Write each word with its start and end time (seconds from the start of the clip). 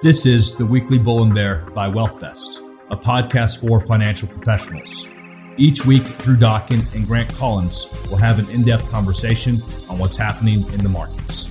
This 0.00 0.26
is 0.26 0.54
the 0.54 0.64
Weekly 0.64 0.96
Bull 0.96 1.24
and 1.24 1.34
Bear 1.34 1.66
by 1.74 1.90
WealthVest, 1.90 2.64
a 2.92 2.96
podcast 2.96 3.58
for 3.58 3.80
financial 3.80 4.28
professionals. 4.28 5.08
Each 5.56 5.84
week, 5.84 6.04
Drew 6.18 6.36
Dawkins 6.36 6.84
and 6.94 7.04
Grant 7.04 7.34
Collins 7.34 7.88
will 8.08 8.16
have 8.16 8.38
an 8.38 8.48
in 8.50 8.62
depth 8.62 8.88
conversation 8.88 9.60
on 9.88 9.98
what's 9.98 10.14
happening 10.14 10.72
in 10.72 10.84
the 10.84 10.88
markets. 10.88 11.50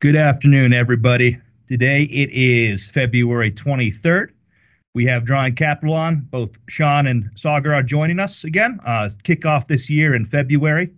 Good 0.00 0.16
afternoon, 0.16 0.72
everybody. 0.72 1.38
Today 1.68 2.04
it 2.04 2.30
is 2.32 2.86
February 2.86 3.52
23rd. 3.52 4.30
We 4.94 5.04
have 5.04 5.26
Drawing 5.26 5.56
Capital 5.56 5.92
on. 5.92 6.26
Both 6.30 6.56
Sean 6.70 7.06
and 7.06 7.28
Sagar 7.34 7.74
are 7.74 7.82
joining 7.82 8.18
us 8.18 8.44
again. 8.44 8.80
Uh, 8.86 9.10
kick 9.24 9.44
off 9.44 9.66
this 9.66 9.90
year 9.90 10.14
in 10.14 10.24
February. 10.24 10.90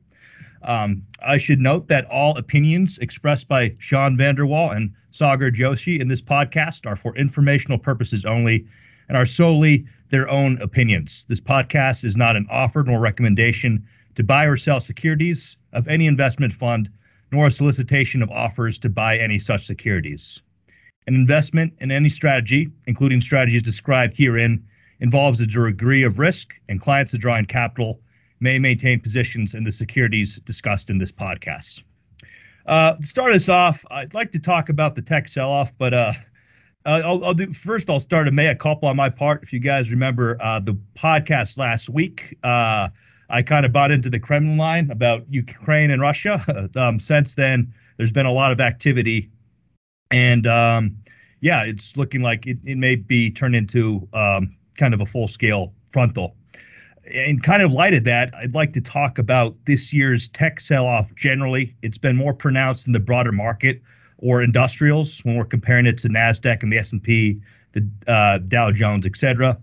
Um, 0.62 1.02
I 1.22 1.38
should 1.38 1.60
note 1.60 1.88
that 1.88 2.04
all 2.06 2.36
opinions 2.36 2.98
expressed 2.98 3.48
by 3.48 3.74
Sean 3.78 4.16
Vanderwall 4.16 4.74
and 4.76 4.92
Sagar 5.10 5.50
Joshi 5.50 6.00
in 6.00 6.08
this 6.08 6.20
podcast 6.20 6.86
are 6.86 6.96
for 6.96 7.16
informational 7.16 7.78
purposes 7.78 8.24
only 8.24 8.66
and 9.08 9.16
are 9.16 9.26
solely 9.26 9.86
their 10.10 10.28
own 10.28 10.60
opinions. 10.60 11.24
This 11.28 11.40
podcast 11.40 12.04
is 12.04 12.16
not 12.16 12.36
an 12.36 12.46
offer 12.50 12.82
nor 12.86 13.00
recommendation 13.00 13.86
to 14.14 14.22
buy 14.22 14.44
or 14.44 14.56
sell 14.56 14.80
securities 14.80 15.56
of 15.72 15.88
any 15.88 16.06
investment 16.06 16.52
fund, 16.52 16.90
nor 17.32 17.46
a 17.46 17.50
solicitation 17.50 18.22
of 18.22 18.30
offers 18.30 18.78
to 18.80 18.88
buy 18.88 19.16
any 19.16 19.38
such 19.38 19.66
securities. 19.66 20.42
An 21.06 21.14
investment 21.14 21.72
in 21.80 21.90
any 21.90 22.08
strategy, 22.08 22.70
including 22.86 23.20
strategies 23.20 23.62
described 23.62 24.16
herein, 24.16 24.64
involves 25.00 25.40
a 25.40 25.46
degree 25.46 26.02
of 26.02 26.18
risk, 26.18 26.54
and 26.68 26.80
clients 26.80 27.14
of 27.14 27.20
Drawing 27.20 27.46
Capital 27.46 28.00
may 28.40 28.58
maintain 28.58 28.98
positions 28.98 29.54
in 29.54 29.64
the 29.64 29.70
securities 29.70 30.36
discussed 30.44 30.90
in 30.90 30.98
this 30.98 31.12
podcast. 31.12 31.82
Uh, 32.66 32.94
to 32.94 33.06
start 33.06 33.32
us 33.32 33.48
off, 33.48 33.84
I'd 33.90 34.14
like 34.14 34.32
to 34.32 34.38
talk 34.38 34.68
about 34.68 34.94
the 34.94 35.02
tech 35.02 35.28
sell-off, 35.28 35.76
but 35.78 35.94
uh, 35.94 36.12
I'll, 36.86 37.24
I'll, 37.24 37.34
do 37.34 37.52
first. 37.52 37.90
I'll 37.90 38.00
start 38.00 38.28
a 38.28 38.30
mea 38.30 38.54
culpa 38.54 38.86
on 38.86 38.96
my 38.96 39.10
part. 39.10 39.42
If 39.42 39.52
you 39.52 39.60
guys 39.60 39.90
remember 39.90 40.38
uh, 40.40 40.60
the 40.60 40.78
podcast 40.96 41.58
last 41.58 41.88
week, 41.88 42.36
uh, 42.42 42.88
I 43.28 43.42
kind 43.42 43.66
of 43.66 43.72
bought 43.72 43.90
into 43.90 44.08
the 44.10 44.18
Kremlin 44.18 44.56
line 44.56 44.90
about 44.90 45.24
Ukraine 45.28 45.90
and 45.90 46.00
Russia. 46.00 46.68
um, 46.76 46.98
since 46.98 47.34
then, 47.34 47.72
there's 47.96 48.12
been 48.12 48.26
a 48.26 48.32
lot 48.32 48.52
of 48.52 48.60
activity, 48.60 49.30
and 50.10 50.46
um, 50.46 50.96
yeah, 51.40 51.64
it's 51.64 51.96
looking 51.96 52.22
like 52.22 52.46
it, 52.46 52.58
it 52.64 52.78
may 52.78 52.96
be 52.96 53.30
turned 53.30 53.56
into 53.56 54.08
um, 54.12 54.56
kind 54.76 54.94
of 54.94 55.00
a 55.00 55.06
full-scale 55.06 55.72
frontal 55.90 56.34
in 57.10 57.38
kind 57.40 57.62
of 57.62 57.72
light 57.72 57.94
of 57.94 58.04
that, 58.04 58.34
I'd 58.34 58.54
like 58.54 58.72
to 58.74 58.80
talk 58.80 59.18
about 59.18 59.56
this 59.64 59.92
year's 59.92 60.28
tech 60.28 60.60
sell-off 60.60 61.14
generally. 61.14 61.74
It's 61.82 61.98
been 61.98 62.16
more 62.16 62.34
pronounced 62.34 62.86
in 62.86 62.92
the 62.92 63.00
broader 63.00 63.32
market 63.32 63.82
or 64.18 64.42
industrials 64.42 65.20
when 65.20 65.36
we're 65.36 65.44
comparing 65.44 65.86
it 65.86 65.98
to 65.98 66.08
Nasdaq 66.08 66.62
and 66.62 66.72
the 66.72 66.78
S&P, 66.78 67.40
the 67.72 67.86
uh, 68.06 68.38
Dow 68.38 68.70
Jones, 68.70 69.06
et 69.06 69.16
cetera. 69.16 69.58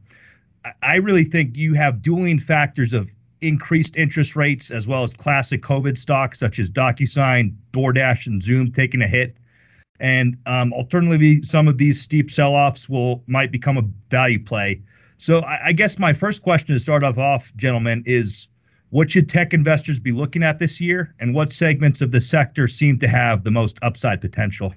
I 0.82 0.96
really 0.96 1.24
think 1.24 1.56
you 1.56 1.74
have 1.76 2.02
dueling 2.02 2.40
factors 2.40 2.94
of 2.94 3.10
increased 3.42 3.96
interest 3.96 4.36
rates 4.36 4.72
as 4.72 4.88
well 4.88 5.04
as 5.04 5.14
classic 5.14 5.62
COVID 5.62 5.98
stocks 5.98 6.40
such 6.40 6.60
as 6.60 6.70
DocuSign, 6.70 7.56
DoorDash, 7.72 8.28
and 8.28 8.42
Zoom 8.42 8.72
taking 8.72 9.02
a 9.02 9.08
hit. 9.08 9.38
And 10.00 10.38
um, 10.46 10.74
alternatively, 10.74 11.42
some 11.44 11.68
of 11.68 11.78
these 11.78 12.02
steep 12.02 12.30
sell-offs 12.30 12.90
will 12.90 13.24
might 13.28 13.52
become 13.52 13.78
a 13.78 13.84
value 14.10 14.44
play 14.44 14.82
so 15.18 15.40
I, 15.42 15.68
I 15.68 15.72
guess 15.72 16.00
my 16.00 16.14
first 16.14 16.42
question 16.42 16.76
to 16.76 16.80
start 16.80 17.04
off, 17.04 17.18
off, 17.18 17.54
gentlemen, 17.56 18.04
is 18.06 18.48
what 18.90 19.12
should 19.12 19.28
tech 19.28 19.54
investors 19.54 20.00
be 20.00 20.12
looking 20.12 20.44
at 20.44 20.60
this 20.60 20.80
year, 20.80 21.14
and 21.20 21.34
what 21.34 21.52
segments 21.52 22.02
of 22.02 22.12
the 22.12 22.22
sector 22.22 22.68
seem 22.68 22.98
to 23.00 23.08
have 23.08 23.44
the 23.44 23.52
most 23.52 23.78
upside 23.82 24.22
potential? 24.22 24.74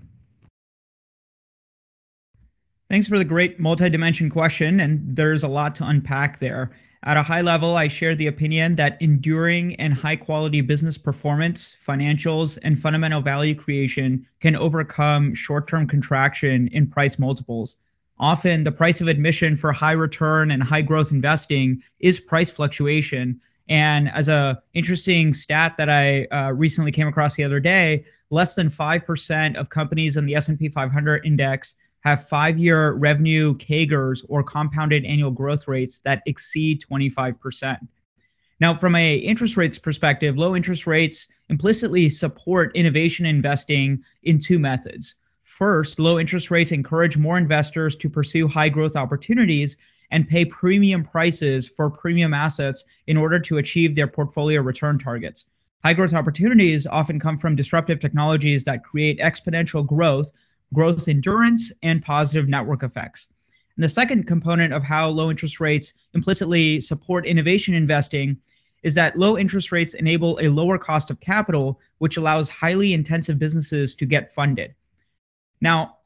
Thanks 2.88 3.06
for 3.06 3.18
the 3.18 3.24
great 3.24 3.60
multi-dimension 3.60 4.30
question, 4.30 4.80
and 4.80 5.00
there's 5.14 5.44
a 5.44 5.48
lot 5.48 5.76
to 5.76 5.86
unpack 5.86 6.40
there. 6.40 6.72
At 7.04 7.16
a 7.16 7.22
high 7.22 7.40
level, 7.40 7.76
I 7.76 7.88
share 7.88 8.14
the 8.14 8.26
opinion 8.26 8.76
that 8.76 9.00
enduring 9.00 9.76
and 9.76 9.94
high 9.94 10.16
quality 10.16 10.60
business 10.60 10.98
performance, 10.98 11.74
financials, 11.86 12.58
and 12.62 12.78
fundamental 12.78 13.22
value 13.22 13.54
creation 13.54 14.26
can 14.40 14.56
overcome 14.56 15.34
short 15.34 15.68
term 15.68 15.86
contraction 15.86 16.68
in 16.68 16.88
price 16.88 17.18
multiples 17.18 17.76
often 18.20 18.62
the 18.62 18.70
price 18.70 19.00
of 19.00 19.08
admission 19.08 19.56
for 19.56 19.72
high 19.72 19.92
return 19.92 20.52
and 20.52 20.62
high 20.62 20.82
growth 20.82 21.10
investing 21.10 21.82
is 21.98 22.20
price 22.20 22.50
fluctuation 22.50 23.40
and 23.68 24.08
as 24.10 24.28
a 24.28 24.62
interesting 24.74 25.32
stat 25.32 25.74
that 25.76 25.88
i 25.88 26.24
uh, 26.26 26.52
recently 26.52 26.92
came 26.92 27.08
across 27.08 27.34
the 27.34 27.42
other 27.42 27.58
day 27.58 28.04
less 28.32 28.54
than 28.54 28.68
5% 28.68 29.56
of 29.56 29.70
companies 29.70 30.16
in 30.16 30.24
the 30.26 30.36
s&p 30.36 30.68
500 30.68 31.26
index 31.26 31.74
have 32.00 32.26
five-year 32.28 32.94
revenue 32.94 33.54
CAGRs 33.56 34.24
or 34.28 34.42
compounded 34.42 35.04
annual 35.04 35.30
growth 35.30 35.68
rates 35.68 35.98
that 35.98 36.22
exceed 36.26 36.82
25%. 36.90 37.78
Now, 38.58 38.74
from 38.74 38.94
a 38.94 39.16
interest 39.16 39.56
rates 39.56 39.78
perspective, 39.78 40.36
low 40.36 40.56
interest 40.56 40.86
rates 40.86 41.28
implicitly 41.48 42.08
support 42.08 42.74
innovation 42.74 43.26
investing 43.26 44.02
in 44.22 44.38
two 44.38 44.58
methods. 44.58 45.14
First, 45.60 45.98
low 45.98 46.18
interest 46.18 46.50
rates 46.50 46.72
encourage 46.72 47.18
more 47.18 47.36
investors 47.36 47.94
to 47.96 48.08
pursue 48.08 48.48
high 48.48 48.70
growth 48.70 48.96
opportunities 48.96 49.76
and 50.10 50.26
pay 50.26 50.46
premium 50.46 51.04
prices 51.04 51.68
for 51.68 51.90
premium 51.90 52.32
assets 52.32 52.82
in 53.08 53.18
order 53.18 53.38
to 53.40 53.58
achieve 53.58 53.94
their 53.94 54.06
portfolio 54.06 54.62
return 54.62 54.98
targets. 54.98 55.44
High 55.84 55.92
growth 55.92 56.14
opportunities 56.14 56.86
often 56.86 57.20
come 57.20 57.38
from 57.38 57.56
disruptive 57.56 58.00
technologies 58.00 58.64
that 58.64 58.84
create 58.84 59.20
exponential 59.20 59.86
growth, 59.86 60.30
growth 60.72 61.06
endurance, 61.08 61.70
and 61.82 62.02
positive 62.02 62.48
network 62.48 62.82
effects. 62.82 63.28
And 63.76 63.84
the 63.84 63.88
second 63.90 64.26
component 64.26 64.72
of 64.72 64.82
how 64.82 65.10
low 65.10 65.28
interest 65.28 65.60
rates 65.60 65.92
implicitly 66.14 66.80
support 66.80 67.26
innovation 67.26 67.74
investing 67.74 68.38
is 68.82 68.94
that 68.94 69.18
low 69.18 69.36
interest 69.36 69.72
rates 69.72 69.92
enable 69.92 70.38
a 70.40 70.48
lower 70.48 70.78
cost 70.78 71.10
of 71.10 71.20
capital, 71.20 71.78
which 71.98 72.16
allows 72.16 72.48
highly 72.48 72.94
intensive 72.94 73.38
businesses 73.38 73.94
to 73.96 74.06
get 74.06 74.32
funded. 74.32 74.74
Now, 75.60 75.96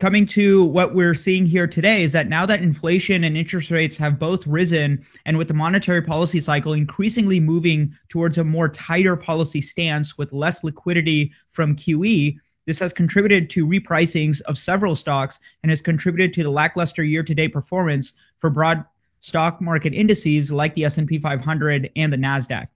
coming 0.00 0.26
to 0.26 0.64
what 0.64 0.94
we're 0.94 1.14
seeing 1.14 1.46
here 1.46 1.66
today 1.66 2.02
is 2.02 2.12
that 2.12 2.28
now 2.28 2.44
that 2.44 2.60
inflation 2.60 3.24
and 3.24 3.36
interest 3.36 3.70
rates 3.70 3.96
have 3.96 4.18
both 4.18 4.46
risen, 4.46 5.04
and 5.26 5.38
with 5.38 5.48
the 5.48 5.54
monetary 5.54 6.02
policy 6.02 6.40
cycle 6.40 6.72
increasingly 6.72 7.38
moving 7.38 7.94
towards 8.08 8.38
a 8.38 8.44
more 8.44 8.68
tighter 8.68 9.16
policy 9.16 9.60
stance 9.60 10.18
with 10.18 10.32
less 10.32 10.64
liquidity 10.64 11.32
from 11.50 11.76
QE, 11.76 12.36
this 12.66 12.78
has 12.78 12.92
contributed 12.92 13.48
to 13.50 13.66
repricings 13.66 14.40
of 14.42 14.58
several 14.58 14.94
stocks 14.94 15.40
and 15.62 15.70
has 15.70 15.80
contributed 15.80 16.34
to 16.34 16.42
the 16.42 16.50
lackluster 16.50 17.02
year-to-date 17.02 17.52
performance 17.52 18.14
for 18.38 18.50
broad 18.50 18.84
stock 19.20 19.60
market 19.60 19.94
indices 19.94 20.50
like 20.50 20.74
the 20.74 20.84
S&P 20.84 21.18
500 21.18 21.90
and 21.96 22.12
the 22.12 22.16
Nasdaq. 22.16 22.66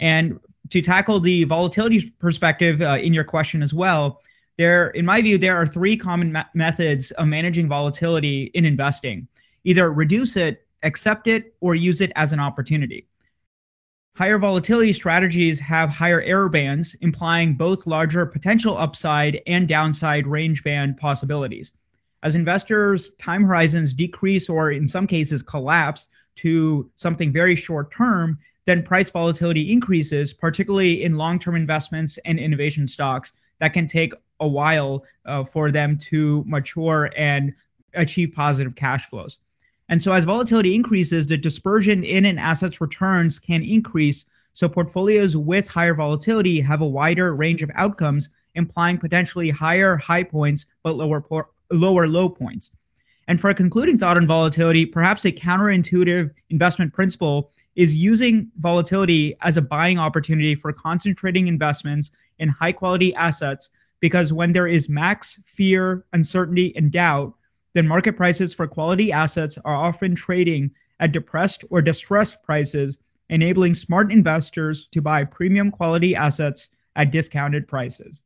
And 0.00 0.40
to 0.70 0.80
tackle 0.80 1.20
the 1.20 1.44
volatility 1.44 2.10
perspective 2.18 2.80
uh, 2.80 2.98
in 3.00 3.12
your 3.12 3.24
question 3.24 3.62
as 3.62 3.74
well, 3.74 4.22
there 4.56 4.88
in 4.90 5.04
my 5.04 5.20
view 5.20 5.38
there 5.38 5.56
are 5.56 5.66
three 5.66 5.96
common 5.96 6.32
me- 6.32 6.42
methods 6.54 7.10
of 7.12 7.28
managing 7.28 7.68
volatility 7.68 8.50
in 8.54 8.64
investing. 8.64 9.26
Either 9.64 9.92
reduce 9.92 10.36
it 10.36 10.66
accept 10.82 11.26
it 11.26 11.54
or 11.60 11.74
use 11.74 12.00
it 12.00 12.12
as 12.14 12.32
an 12.32 12.40
opportunity. 12.40 13.08
Higher 14.16 14.38
volatility 14.38 14.92
strategies 14.92 15.58
have 15.58 15.90
higher 15.90 16.20
error 16.20 16.48
bands 16.48 16.94
implying 17.00 17.54
both 17.54 17.86
larger 17.86 18.24
potential 18.26 18.76
upside 18.76 19.40
and 19.46 19.66
downside 19.66 20.26
range 20.26 20.62
band 20.62 20.98
possibilities. 20.98 21.72
As 22.22 22.36
investors 22.36 23.10
time 23.18 23.42
horizons 23.42 23.92
decrease 23.92 24.48
or 24.48 24.70
in 24.70 24.86
some 24.86 25.06
cases 25.06 25.42
collapse 25.42 26.08
to 26.36 26.90
something 26.94 27.32
very 27.32 27.56
short 27.56 27.90
term 27.90 28.38
then 28.66 28.82
price 28.82 29.10
volatility 29.10 29.70
increases 29.70 30.32
particularly 30.32 31.02
in 31.02 31.18
long-term 31.18 31.54
investments 31.54 32.18
and 32.24 32.38
innovation 32.38 32.86
stocks 32.86 33.34
that 33.60 33.72
can 33.74 33.86
take 33.86 34.14
a 34.40 34.48
while 34.48 35.04
uh, 35.26 35.44
for 35.44 35.70
them 35.70 35.96
to 35.98 36.44
mature 36.46 37.10
and 37.16 37.52
achieve 37.94 38.32
positive 38.34 38.74
cash 38.74 39.08
flows. 39.08 39.38
And 39.88 40.02
so, 40.02 40.12
as 40.12 40.24
volatility 40.24 40.74
increases, 40.74 41.26
the 41.26 41.36
dispersion 41.36 42.04
in 42.04 42.24
an 42.24 42.38
asset's 42.38 42.80
returns 42.80 43.38
can 43.38 43.62
increase. 43.62 44.24
So, 44.54 44.68
portfolios 44.68 45.36
with 45.36 45.68
higher 45.68 45.94
volatility 45.94 46.60
have 46.60 46.80
a 46.80 46.86
wider 46.86 47.34
range 47.34 47.62
of 47.62 47.70
outcomes, 47.74 48.30
implying 48.54 48.98
potentially 48.98 49.50
higher 49.50 49.96
high 49.96 50.22
points 50.22 50.66
but 50.82 50.96
lower 50.96 51.20
por- 51.20 51.50
lower 51.70 52.08
low 52.08 52.28
points. 52.28 52.72
And 53.28 53.40
for 53.40 53.50
a 53.50 53.54
concluding 53.54 53.98
thought 53.98 54.16
on 54.16 54.26
volatility, 54.26 54.84
perhaps 54.84 55.24
a 55.24 55.32
counterintuitive 55.32 56.30
investment 56.50 56.92
principle 56.92 57.50
is 57.74 57.94
using 57.94 58.50
volatility 58.58 59.34
as 59.40 59.56
a 59.56 59.62
buying 59.62 59.98
opportunity 59.98 60.54
for 60.54 60.72
concentrating 60.72 61.48
investments 61.48 62.12
in 62.38 62.48
high 62.48 62.72
quality 62.72 63.14
assets 63.14 63.70
because 64.04 64.34
when 64.34 64.52
there 64.52 64.66
is 64.66 64.86
max 64.86 65.38
fear, 65.46 66.04
uncertainty, 66.12 66.76
and 66.76 66.92
doubt, 66.92 67.32
then 67.72 67.88
market 67.88 68.18
prices 68.18 68.52
for 68.52 68.66
quality 68.66 69.10
assets 69.10 69.56
are 69.64 69.74
often 69.74 70.14
trading 70.14 70.70
at 71.00 71.10
depressed 71.10 71.64
or 71.70 71.80
distressed 71.80 72.42
prices, 72.42 72.98
enabling 73.30 73.72
smart 73.72 74.12
investors 74.12 74.88
to 74.88 75.00
buy 75.00 75.24
premium 75.24 75.70
quality 75.70 76.14
assets 76.14 76.68
at 76.96 77.12
discounted 77.12 77.66
prices. 77.66 78.20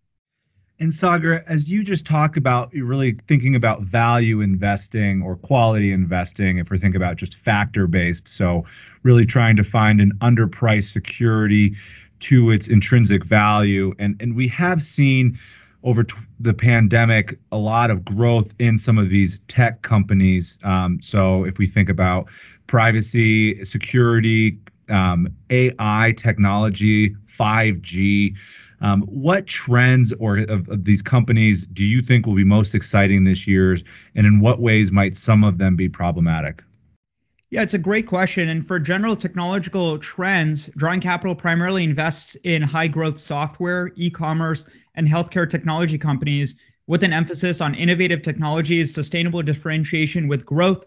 And 0.80 0.92
Sagar, 0.92 1.44
as 1.46 1.70
you 1.70 1.84
just 1.84 2.04
talk 2.04 2.36
about, 2.36 2.74
you're 2.74 2.84
really 2.84 3.16
thinking 3.28 3.54
about 3.54 3.82
value 3.82 4.40
investing 4.40 5.22
or 5.22 5.36
quality 5.36 5.92
investing. 5.92 6.58
If 6.58 6.72
we 6.72 6.78
think 6.80 6.96
about 6.96 7.18
just 7.18 7.36
factor 7.36 7.86
based, 7.86 8.26
so 8.26 8.64
really 9.04 9.26
trying 9.26 9.54
to 9.54 9.62
find 9.62 10.00
an 10.00 10.10
underpriced 10.20 10.90
security 10.90 11.76
to 12.20 12.50
its 12.50 12.66
intrinsic 12.66 13.24
value, 13.24 13.94
and 14.00 14.20
and 14.20 14.34
we 14.34 14.48
have 14.48 14.82
seen 14.82 15.38
over 15.84 16.02
t- 16.02 16.16
the 16.40 16.54
pandemic 16.54 17.38
a 17.52 17.56
lot 17.56 17.90
of 17.90 18.04
growth 18.04 18.52
in 18.58 18.76
some 18.78 18.98
of 18.98 19.10
these 19.10 19.40
tech 19.48 19.82
companies. 19.82 20.58
Um, 20.64 21.00
so 21.00 21.44
if 21.44 21.58
we 21.58 21.66
think 21.66 21.88
about 21.88 22.28
privacy, 22.66 23.64
security, 23.64 24.58
um, 24.88 25.28
AI 25.50 26.14
technology, 26.16 27.14
5G. 27.38 28.34
Um, 28.80 29.02
what 29.02 29.46
trends 29.46 30.12
or 30.20 30.38
of, 30.38 30.68
of, 30.68 30.84
these 30.84 31.02
companies 31.02 31.66
do 31.66 31.84
you 31.84 32.00
think 32.00 32.26
will 32.26 32.36
be 32.36 32.44
most 32.44 32.74
exciting 32.76 33.24
this 33.24 33.46
year, 33.46 33.76
and 34.14 34.26
in 34.26 34.38
what 34.38 34.60
ways 34.60 34.92
might 34.92 35.16
some 35.16 35.42
of 35.42 35.58
them 35.58 35.74
be 35.74 35.88
problematic? 35.88 36.62
Yeah, 37.50 37.62
it's 37.62 37.74
a 37.74 37.78
great 37.78 38.06
question. 38.06 38.48
And 38.50 38.66
for 38.66 38.78
general 38.78 39.16
technological 39.16 39.98
trends, 39.98 40.68
Drawing 40.76 41.00
Capital 41.00 41.34
primarily 41.34 41.82
invests 41.82 42.36
in 42.44 42.62
high 42.62 42.88
growth 42.88 43.18
software, 43.18 43.90
e 43.96 44.10
commerce, 44.10 44.66
and 44.98 45.08
healthcare 45.08 45.48
technology 45.48 45.96
companies 45.96 46.56
with 46.88 47.02
an 47.02 47.12
emphasis 47.12 47.60
on 47.60 47.74
innovative 47.74 48.20
technologies, 48.20 48.92
sustainable 48.92 49.40
differentiation 49.42 50.26
with 50.26 50.44
growth, 50.44 50.84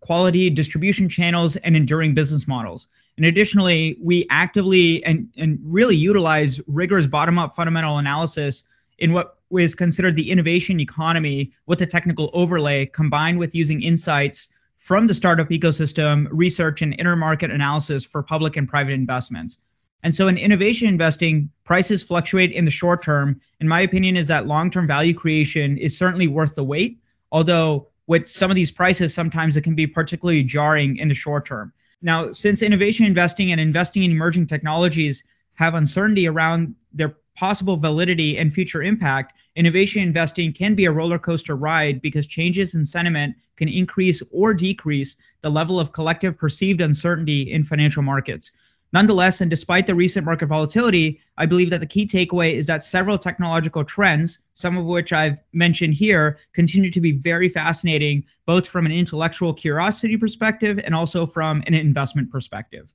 quality, 0.00 0.50
distribution 0.50 1.08
channels, 1.08 1.56
and 1.58 1.76
enduring 1.76 2.12
business 2.12 2.48
models. 2.48 2.88
And 3.16 3.26
additionally, 3.26 3.96
we 4.02 4.26
actively 4.30 5.04
and, 5.04 5.28
and 5.36 5.58
really 5.62 5.94
utilize 5.94 6.60
rigorous 6.66 7.06
bottom 7.06 7.38
up 7.38 7.54
fundamental 7.54 7.98
analysis 7.98 8.64
in 8.98 9.12
what 9.12 9.38
is 9.56 9.74
considered 9.74 10.16
the 10.16 10.30
innovation 10.30 10.80
economy 10.80 11.52
with 11.66 11.82
a 11.82 11.86
technical 11.86 12.30
overlay 12.32 12.86
combined 12.86 13.38
with 13.38 13.54
using 13.54 13.82
insights 13.82 14.48
from 14.76 15.06
the 15.06 15.14
startup 15.14 15.50
ecosystem, 15.50 16.26
research, 16.32 16.82
and 16.82 16.98
intermarket 16.98 17.54
analysis 17.54 18.04
for 18.04 18.22
public 18.22 18.56
and 18.56 18.68
private 18.68 18.92
investments. 18.92 19.58
And 20.02 20.14
so 20.14 20.26
in 20.26 20.36
innovation 20.36 20.88
investing, 20.88 21.50
prices 21.64 22.02
fluctuate 22.02 22.52
in 22.52 22.64
the 22.64 22.70
short 22.70 23.02
term. 23.02 23.40
In 23.60 23.68
my 23.68 23.80
opinion, 23.80 24.16
is 24.16 24.28
that 24.28 24.46
long-term 24.46 24.86
value 24.86 25.14
creation 25.14 25.78
is 25.78 25.96
certainly 25.96 26.26
worth 26.26 26.54
the 26.54 26.64
wait. 26.64 26.98
Although 27.30 27.88
with 28.08 28.28
some 28.28 28.50
of 28.50 28.56
these 28.56 28.70
prices, 28.70 29.14
sometimes 29.14 29.56
it 29.56 29.62
can 29.62 29.74
be 29.74 29.86
particularly 29.86 30.42
jarring 30.42 30.96
in 30.96 31.08
the 31.08 31.14
short 31.14 31.46
term. 31.46 31.72
Now, 32.02 32.32
since 32.32 32.62
innovation 32.62 33.06
investing 33.06 33.52
and 33.52 33.60
investing 33.60 34.02
in 34.02 34.10
emerging 34.10 34.48
technologies 34.48 35.22
have 35.54 35.74
uncertainty 35.74 36.26
around 36.26 36.74
their 36.92 37.16
possible 37.36 37.76
validity 37.76 38.36
and 38.38 38.52
future 38.52 38.82
impact, 38.82 39.34
innovation 39.54 40.02
investing 40.02 40.52
can 40.52 40.74
be 40.74 40.84
a 40.84 40.92
roller 40.92 41.18
coaster 41.18 41.54
ride 41.54 42.02
because 42.02 42.26
changes 42.26 42.74
in 42.74 42.84
sentiment 42.84 43.36
can 43.56 43.68
increase 43.68 44.20
or 44.32 44.52
decrease 44.52 45.16
the 45.42 45.50
level 45.50 45.78
of 45.78 45.92
collective 45.92 46.36
perceived 46.36 46.80
uncertainty 46.80 47.42
in 47.52 47.62
financial 47.62 48.02
markets. 48.02 48.50
Nonetheless, 48.92 49.40
and 49.40 49.50
despite 49.50 49.86
the 49.86 49.94
recent 49.94 50.26
market 50.26 50.46
volatility, 50.46 51.20
I 51.38 51.46
believe 51.46 51.70
that 51.70 51.80
the 51.80 51.86
key 51.86 52.06
takeaway 52.06 52.52
is 52.52 52.66
that 52.66 52.84
several 52.84 53.16
technological 53.16 53.84
trends, 53.84 54.40
some 54.52 54.76
of 54.76 54.84
which 54.84 55.14
I've 55.14 55.38
mentioned 55.54 55.94
here, 55.94 56.38
continue 56.52 56.90
to 56.90 57.00
be 57.00 57.12
very 57.12 57.48
fascinating, 57.48 58.24
both 58.44 58.68
from 58.68 58.84
an 58.84 58.92
intellectual 58.92 59.54
curiosity 59.54 60.18
perspective 60.18 60.78
and 60.84 60.94
also 60.94 61.24
from 61.24 61.62
an 61.66 61.72
investment 61.72 62.30
perspective. 62.30 62.92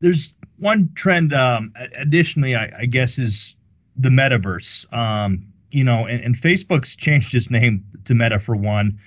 There's 0.00 0.36
one 0.58 0.90
trend, 0.94 1.32
um, 1.32 1.72
additionally, 1.96 2.54
I, 2.54 2.72
I, 2.80 2.86
guess, 2.86 3.18
is 3.18 3.56
the 3.96 4.10
metaverse. 4.10 4.92
Um, 4.92 5.46
you 5.72 5.82
know, 5.82 6.06
and, 6.06 6.22
and 6.22 6.34
Facebook's 6.36 6.94
changed 6.94 7.34
its 7.34 7.50
name 7.50 7.84
to 8.04 8.14
Meta 8.14 8.38
for 8.38 8.54
one. 8.54 8.98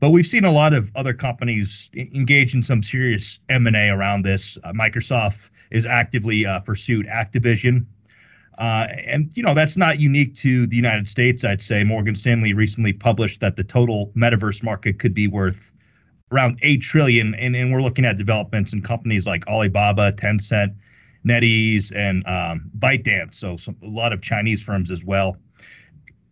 But 0.00 0.10
we've 0.10 0.26
seen 0.26 0.44
a 0.44 0.52
lot 0.52 0.72
of 0.74 0.90
other 0.96 1.14
companies 1.14 1.88
engage 1.94 2.54
in 2.54 2.62
some 2.62 2.82
serious 2.82 3.38
M&A 3.48 3.88
around 3.88 4.24
this. 4.24 4.58
Uh, 4.64 4.72
Microsoft 4.72 5.50
is 5.74 5.84
actively 5.84 6.46
uh, 6.46 6.60
pursued 6.60 7.06
Activision. 7.06 7.84
Uh, 8.58 8.86
and 9.06 9.36
you 9.36 9.42
know 9.42 9.52
that's 9.52 9.76
not 9.76 9.98
unique 9.98 10.32
to 10.32 10.66
the 10.68 10.76
United 10.76 11.08
States. 11.08 11.44
I'd 11.44 11.60
say 11.60 11.82
Morgan 11.82 12.14
Stanley 12.14 12.52
recently 12.54 12.92
published 12.92 13.40
that 13.40 13.56
the 13.56 13.64
total 13.64 14.12
metaverse 14.16 14.62
market 14.62 15.00
could 15.00 15.12
be 15.12 15.26
worth 15.26 15.72
around 16.30 16.58
eight 16.62 16.80
trillion, 16.80 17.34
and, 17.34 17.56
and 17.56 17.72
we're 17.72 17.82
looking 17.82 18.04
at 18.04 18.16
developments 18.16 18.72
in 18.72 18.80
companies 18.80 19.26
like 19.26 19.44
Alibaba, 19.48 20.12
Tencent, 20.12 20.72
NetEase, 21.26 21.92
and 21.96 22.24
um, 22.28 22.70
ByteDance. 22.78 23.34
So 23.34 23.56
some, 23.56 23.76
a 23.82 23.88
lot 23.88 24.12
of 24.12 24.22
Chinese 24.22 24.62
firms 24.62 24.92
as 24.92 25.04
well. 25.04 25.36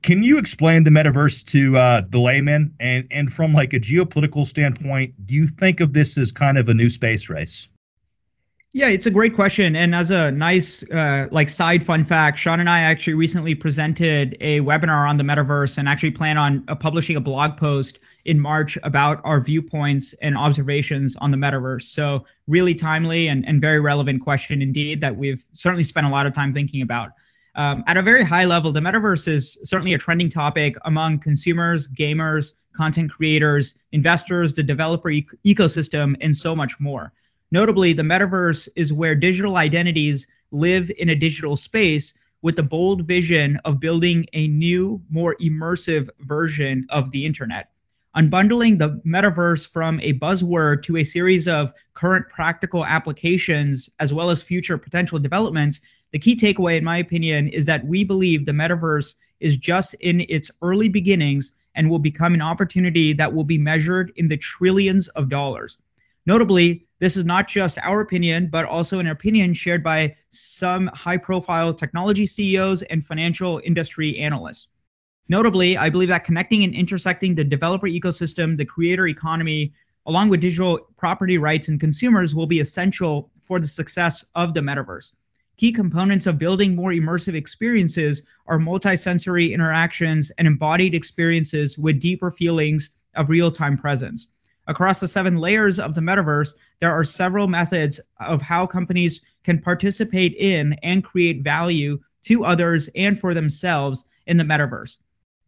Can 0.02 0.22
you 0.22 0.38
explain 0.38 0.84
the 0.84 0.90
metaverse 0.90 1.44
to 1.46 1.76
uh, 1.76 2.02
the 2.08 2.20
layman? 2.20 2.72
And 2.78 3.08
and 3.10 3.32
from 3.32 3.52
like 3.52 3.72
a 3.72 3.80
geopolitical 3.80 4.46
standpoint, 4.46 5.14
do 5.26 5.34
you 5.34 5.48
think 5.48 5.80
of 5.80 5.92
this 5.92 6.16
as 6.16 6.30
kind 6.30 6.56
of 6.56 6.68
a 6.68 6.74
new 6.74 6.88
space 6.88 7.28
race? 7.28 7.66
Yeah, 8.74 8.88
it's 8.88 9.04
a 9.04 9.10
great 9.10 9.34
question. 9.34 9.76
And 9.76 9.94
as 9.94 10.10
a 10.10 10.30
nice, 10.30 10.82
uh, 10.84 11.28
like 11.30 11.50
side 11.50 11.84
fun 11.84 12.04
fact, 12.04 12.38
Sean 12.38 12.58
and 12.58 12.70
I 12.70 12.80
actually 12.80 13.12
recently 13.12 13.54
presented 13.54 14.34
a 14.40 14.60
webinar 14.60 15.06
on 15.06 15.18
the 15.18 15.24
metaverse 15.24 15.76
and 15.76 15.86
actually 15.86 16.12
plan 16.12 16.38
on 16.38 16.64
uh, 16.68 16.74
publishing 16.74 17.16
a 17.16 17.20
blog 17.20 17.58
post 17.58 17.98
in 18.24 18.40
March 18.40 18.78
about 18.82 19.20
our 19.24 19.42
viewpoints 19.42 20.14
and 20.22 20.38
observations 20.38 21.16
on 21.16 21.30
the 21.30 21.36
metaverse. 21.36 21.82
So, 21.82 22.24
really 22.46 22.74
timely 22.74 23.28
and, 23.28 23.46
and 23.46 23.60
very 23.60 23.78
relevant 23.78 24.22
question 24.22 24.62
indeed 24.62 25.02
that 25.02 25.14
we've 25.14 25.44
certainly 25.52 25.84
spent 25.84 26.06
a 26.06 26.10
lot 26.10 26.24
of 26.24 26.32
time 26.32 26.54
thinking 26.54 26.80
about. 26.80 27.10
Um, 27.54 27.84
at 27.86 27.98
a 27.98 28.02
very 28.02 28.24
high 28.24 28.46
level, 28.46 28.72
the 28.72 28.80
metaverse 28.80 29.28
is 29.28 29.58
certainly 29.64 29.92
a 29.92 29.98
trending 29.98 30.30
topic 30.30 30.76
among 30.86 31.18
consumers, 31.18 31.88
gamers, 31.88 32.54
content 32.72 33.10
creators, 33.10 33.74
investors, 33.92 34.54
the 34.54 34.62
developer 34.62 35.10
e- 35.10 35.28
ecosystem, 35.44 36.16
and 36.22 36.34
so 36.34 36.56
much 36.56 36.80
more. 36.80 37.12
Notably, 37.52 37.92
the 37.92 38.02
metaverse 38.02 38.66
is 38.76 38.94
where 38.94 39.14
digital 39.14 39.58
identities 39.58 40.26
live 40.52 40.90
in 40.96 41.10
a 41.10 41.14
digital 41.14 41.54
space 41.54 42.14
with 42.40 42.56
the 42.56 42.62
bold 42.62 43.06
vision 43.06 43.60
of 43.66 43.78
building 43.78 44.24
a 44.32 44.48
new, 44.48 45.02
more 45.10 45.36
immersive 45.36 46.08
version 46.20 46.86
of 46.88 47.10
the 47.10 47.26
internet. 47.26 47.68
Unbundling 48.16 48.78
the 48.78 49.00
metaverse 49.06 49.68
from 49.68 50.00
a 50.00 50.14
buzzword 50.14 50.82
to 50.84 50.96
a 50.96 51.04
series 51.04 51.46
of 51.46 51.74
current 51.92 52.26
practical 52.30 52.86
applications, 52.86 53.90
as 54.00 54.14
well 54.14 54.30
as 54.30 54.42
future 54.42 54.78
potential 54.78 55.18
developments, 55.18 55.82
the 56.12 56.18
key 56.18 56.34
takeaway, 56.34 56.78
in 56.78 56.84
my 56.84 56.96
opinion, 56.96 57.48
is 57.48 57.66
that 57.66 57.84
we 57.86 58.02
believe 58.02 58.46
the 58.46 58.52
metaverse 58.52 59.14
is 59.40 59.58
just 59.58 59.92
in 60.00 60.24
its 60.30 60.50
early 60.62 60.88
beginnings 60.88 61.52
and 61.74 61.90
will 61.90 61.98
become 61.98 62.32
an 62.32 62.42
opportunity 62.42 63.12
that 63.12 63.34
will 63.34 63.44
be 63.44 63.58
measured 63.58 64.10
in 64.16 64.28
the 64.28 64.38
trillions 64.38 65.08
of 65.08 65.28
dollars. 65.28 65.76
Notably, 66.24 66.86
this 67.02 67.16
is 67.16 67.24
not 67.24 67.48
just 67.48 67.80
our 67.80 68.00
opinion, 68.00 68.46
but 68.46 68.64
also 68.64 69.00
an 69.00 69.08
opinion 69.08 69.52
shared 69.54 69.82
by 69.82 70.14
some 70.30 70.86
high 70.94 71.16
profile 71.16 71.74
technology 71.74 72.24
CEOs 72.24 72.82
and 72.82 73.04
financial 73.04 73.60
industry 73.64 74.16
analysts. 74.18 74.68
Notably, 75.28 75.76
I 75.76 75.90
believe 75.90 76.10
that 76.10 76.22
connecting 76.22 76.62
and 76.62 76.72
intersecting 76.72 77.34
the 77.34 77.42
developer 77.42 77.88
ecosystem, 77.88 78.56
the 78.56 78.64
creator 78.64 79.08
economy, 79.08 79.72
along 80.06 80.28
with 80.28 80.42
digital 80.42 80.78
property 80.96 81.38
rights 81.38 81.66
and 81.66 81.80
consumers 81.80 82.36
will 82.36 82.46
be 82.46 82.60
essential 82.60 83.32
for 83.42 83.58
the 83.58 83.66
success 83.66 84.24
of 84.36 84.54
the 84.54 84.60
metaverse. 84.60 85.12
Key 85.56 85.72
components 85.72 86.28
of 86.28 86.38
building 86.38 86.76
more 86.76 86.92
immersive 86.92 87.34
experiences 87.34 88.22
are 88.46 88.60
multisensory 88.60 89.50
interactions 89.50 90.30
and 90.38 90.46
embodied 90.46 90.94
experiences 90.94 91.76
with 91.76 91.98
deeper 91.98 92.30
feelings 92.30 92.90
of 93.16 93.28
real 93.28 93.50
time 93.50 93.76
presence. 93.76 94.28
Across 94.68 95.00
the 95.00 95.08
seven 95.08 95.38
layers 95.38 95.78
of 95.78 95.94
the 95.94 96.00
metaverse, 96.00 96.54
there 96.78 96.92
are 96.92 97.04
several 97.04 97.48
methods 97.48 98.00
of 98.20 98.40
how 98.40 98.66
companies 98.66 99.20
can 99.42 99.60
participate 99.60 100.34
in 100.34 100.74
and 100.82 101.02
create 101.02 101.42
value 101.42 101.98
to 102.22 102.44
others 102.44 102.88
and 102.94 103.18
for 103.18 103.34
themselves 103.34 104.04
in 104.26 104.36
the 104.36 104.44
metaverse. 104.44 104.98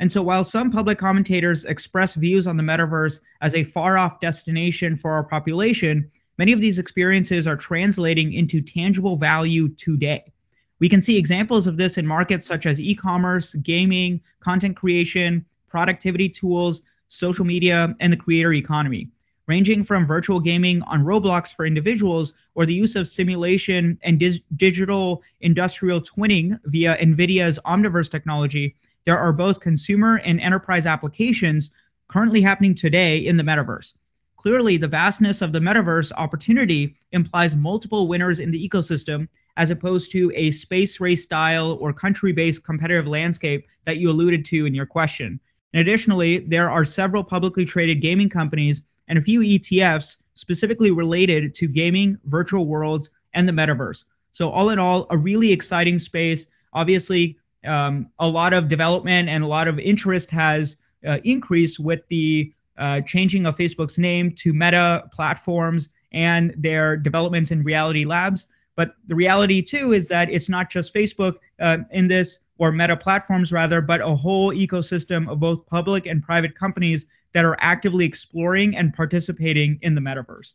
And 0.01 0.11
so, 0.11 0.23
while 0.23 0.43
some 0.43 0.71
public 0.71 0.99
commentators 0.99 1.65
express 1.65 2.15
views 2.15 2.49
on 2.49 2.57
the 2.57 2.63
metaverse 2.65 3.21
as 3.41 3.55
a 3.55 3.63
far 3.63 3.97
off 3.97 4.21
destination 4.21 4.97
for 4.97 5.13
our 5.13 5.23
population, 5.23 6.11
many 6.37 6.53
of 6.53 6.61
these 6.61 6.81
experiences 6.81 7.47
are 7.47 7.57
translating 7.57 8.33
into 8.33 8.61
tangible 8.61 9.17
value 9.17 9.69
today. 9.69 10.33
We 10.81 10.89
can 10.89 11.01
see 11.01 11.17
examples 11.17 11.69
of 11.69 11.77
this 11.77 11.97
in 11.97 12.07
markets 12.07 12.47
such 12.47 12.67
as 12.67 12.81
e 12.81 12.97
commerce, 12.97 13.55
gaming, 13.55 14.21
content 14.41 14.77
creation, 14.77 15.47
productivity 15.69 16.29
tools, 16.29 16.83
social 17.15 17.45
media, 17.45 17.95
and 18.01 18.13
the 18.13 18.17
creator 18.17 18.53
economy, 18.53 19.09
ranging 19.47 19.85
from 19.85 20.07
virtual 20.07 20.41
gaming 20.41 20.83
on 20.83 21.05
Roblox 21.05 21.55
for 21.55 21.67
individuals 21.67 22.35
or 22.55 22.67
the 22.67 22.75
use 22.75 22.97
of 22.97 23.09
simulation 23.09 23.99
and 24.03 24.19
dis- 24.19 24.41
digital 24.57 25.23
industrial 25.41 26.01
twinning 26.01 26.59
via 26.67 26.97
NVIDIA's 26.97 27.59
Omniverse 27.67 28.11
technology. 28.11 28.75
There 29.05 29.19
are 29.19 29.33
both 29.33 29.61
consumer 29.61 30.21
and 30.25 30.41
enterprise 30.41 30.87
applications 30.87 31.71
currently 32.09 32.41
happening 32.41 32.75
today 32.75 33.19
in 33.19 33.37
the 33.37 33.43
metaverse. 33.43 33.95
Clearly, 34.37 34.77
the 34.77 34.89
vastness 34.89 35.41
of 35.41 35.53
the 35.53 35.59
metaverse 35.59 36.13
opportunity 36.17 36.97
implies 37.13 37.57
multiple 37.57 38.09
winners 38.09 38.41
in 38.41 38.51
the 38.51 38.69
ecosystem 38.69 39.27
as 39.57 39.71
opposed 39.71 40.11
to 40.11 40.33
a 40.35 40.51
space 40.51 41.01
race 41.01 41.23
style 41.23 41.79
or 41.81 41.93
country 41.93 42.33
based 42.33 42.65
competitive 42.65 43.07
landscape 43.07 43.67
that 43.85 43.99
you 43.99 44.11
alluded 44.11 44.45
to 44.47 44.67
in 44.67 44.75
your 44.75 44.87
question. 44.87 45.41
And 45.75 45.81
additionally, 45.81 46.39
there 46.39 46.71
are 46.71 46.85
several 46.85 47.25
publicly 47.25 47.65
traded 47.65 48.01
gaming 48.01 48.29
companies 48.29 48.85
and 49.09 49.19
a 49.19 49.23
few 49.23 49.41
ETFs 49.41 50.19
specifically 50.35 50.93
related 50.93 51.53
to 51.57 51.67
gaming, 51.67 52.17
virtual 52.27 52.67
worlds, 52.67 53.11
and 53.35 53.49
the 53.49 53.53
metaverse. 53.53 54.05
So, 54.33 54.51
all 54.51 54.71
in 54.71 54.79
all, 54.79 55.09
a 55.11 55.19
really 55.19 55.51
exciting 55.51 55.99
space. 55.99 56.47
Obviously, 56.75 57.37
um, 57.65 58.09
a 58.21 58.27
lot 58.27 58.53
of 58.53 58.69
development 58.69 59.29
and 59.29 59.43
a 59.43 59.49
lot 59.49 59.67
of 59.67 59.81
interest 59.81 60.31
has 60.31 60.77
uh, 61.07 61.19
increased 61.25 61.81
with 61.81 62.07
the 62.09 62.53
uh, 62.79 63.01
changing 63.01 63.45
of 63.45 63.57
Facebook's 63.57 63.99
name 63.99 64.31
to 64.37 64.53
Meta 64.55 65.09
platforms 65.13 65.89
and 66.13 66.55
their 66.57 66.97
developments 66.97 67.51
in 67.51 67.65
Reality 67.65 68.05
Labs. 68.05 68.47
But 68.77 68.97
the 69.07 69.15
reality 69.15 69.63
too 69.63 69.93
is 69.93 70.09
that 70.09 70.31
it's 70.31 70.49
not 70.49 70.71
just 70.71 70.95
Facebook 70.95 71.37
uh, 71.61 71.79
in 71.91 72.09
this 72.09 72.41
or 72.59 72.73
Meta 72.73 72.97
platforms 72.97 73.53
rather, 73.53 73.81
but 73.81 74.01
a 74.01 74.15
whole 74.15 74.53
ecosystem 74.53 75.29
of 75.29 75.41
both 75.41 75.67
public 75.67 76.07
and 76.07 76.23
private 76.23 76.57
companies 76.57 77.07
that 77.33 77.45
are 77.45 77.57
actively 77.61 78.05
exploring 78.05 78.77
and 78.77 78.95
participating 78.95 79.79
in 79.83 79.95
the 79.95 80.01
metaverse. 80.01 80.55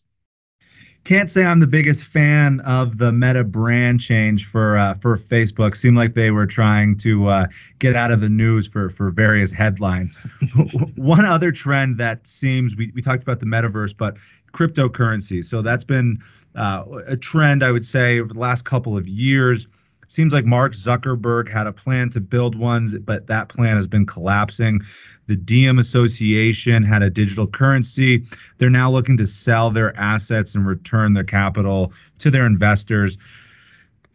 Can't 1.06 1.32
say 1.32 1.44
I'm 1.44 1.60
the 1.60 1.68
biggest 1.68 2.04
fan 2.04 2.60
of 2.62 2.98
the 2.98 3.12
Meta 3.12 3.44
brand 3.44 4.00
change 4.00 4.46
for 4.46 4.78
uh, 4.78 4.94
for 4.96 5.18
Facebook. 5.18 5.76
Seemed 5.76 5.98
like 5.98 6.14
they 6.14 6.30
were 6.30 6.46
trying 6.46 6.98
to 7.00 7.28
uh, 7.28 7.48
get 7.80 7.96
out 7.96 8.12
of 8.12 8.22
the 8.22 8.30
news 8.30 8.68
for 8.68 8.90
for 8.90 9.10
various 9.10 9.52
headlines. 9.52 10.16
One 10.96 11.26
other 11.26 11.52
trend 11.52 11.98
that 11.98 12.28
seems 12.28 12.76
we 12.76 12.92
we 12.94 13.02
talked 13.02 13.24
about 13.24 13.40
the 13.40 13.46
metaverse, 13.46 13.96
but 13.98 14.18
cryptocurrency. 14.54 15.44
So 15.44 15.62
that's 15.62 15.84
been 15.84 16.22
uh, 16.56 16.84
a 17.08 17.18
trend 17.18 17.64
I 17.64 17.72
would 17.72 17.86
say 17.86 18.20
over 18.20 18.34
the 18.34 18.40
last 18.40 18.66
couple 18.66 18.98
of 18.98 19.08
years 19.08 19.68
seems 20.10 20.34
like 20.34 20.44
Mark 20.44 20.74
Zuckerberg 20.74 21.48
had 21.48 21.68
a 21.68 21.72
plan 21.72 22.10
to 22.10 22.20
build 22.20 22.56
ones, 22.56 22.96
but 22.98 23.28
that 23.28 23.48
plan 23.48 23.76
has 23.76 23.88
been 23.88 24.08
collapsing. 24.08 24.82
The 25.28 25.36
Diem 25.36 25.78
Association 25.78 26.82
had 26.82 27.04
a 27.04 27.12
digital 27.12 27.46
currency. 27.46 28.26
They're 28.58 28.72
now 28.72 28.90
looking 28.90 29.18
to 29.18 29.28
sell 29.28 29.70
their 29.70 29.96
assets 29.98 30.56
and 30.56 30.66
return 30.66 31.14
their 31.14 31.24
capital 31.24 31.94
to 32.18 32.32
their 32.32 32.48
investors. 32.48 33.20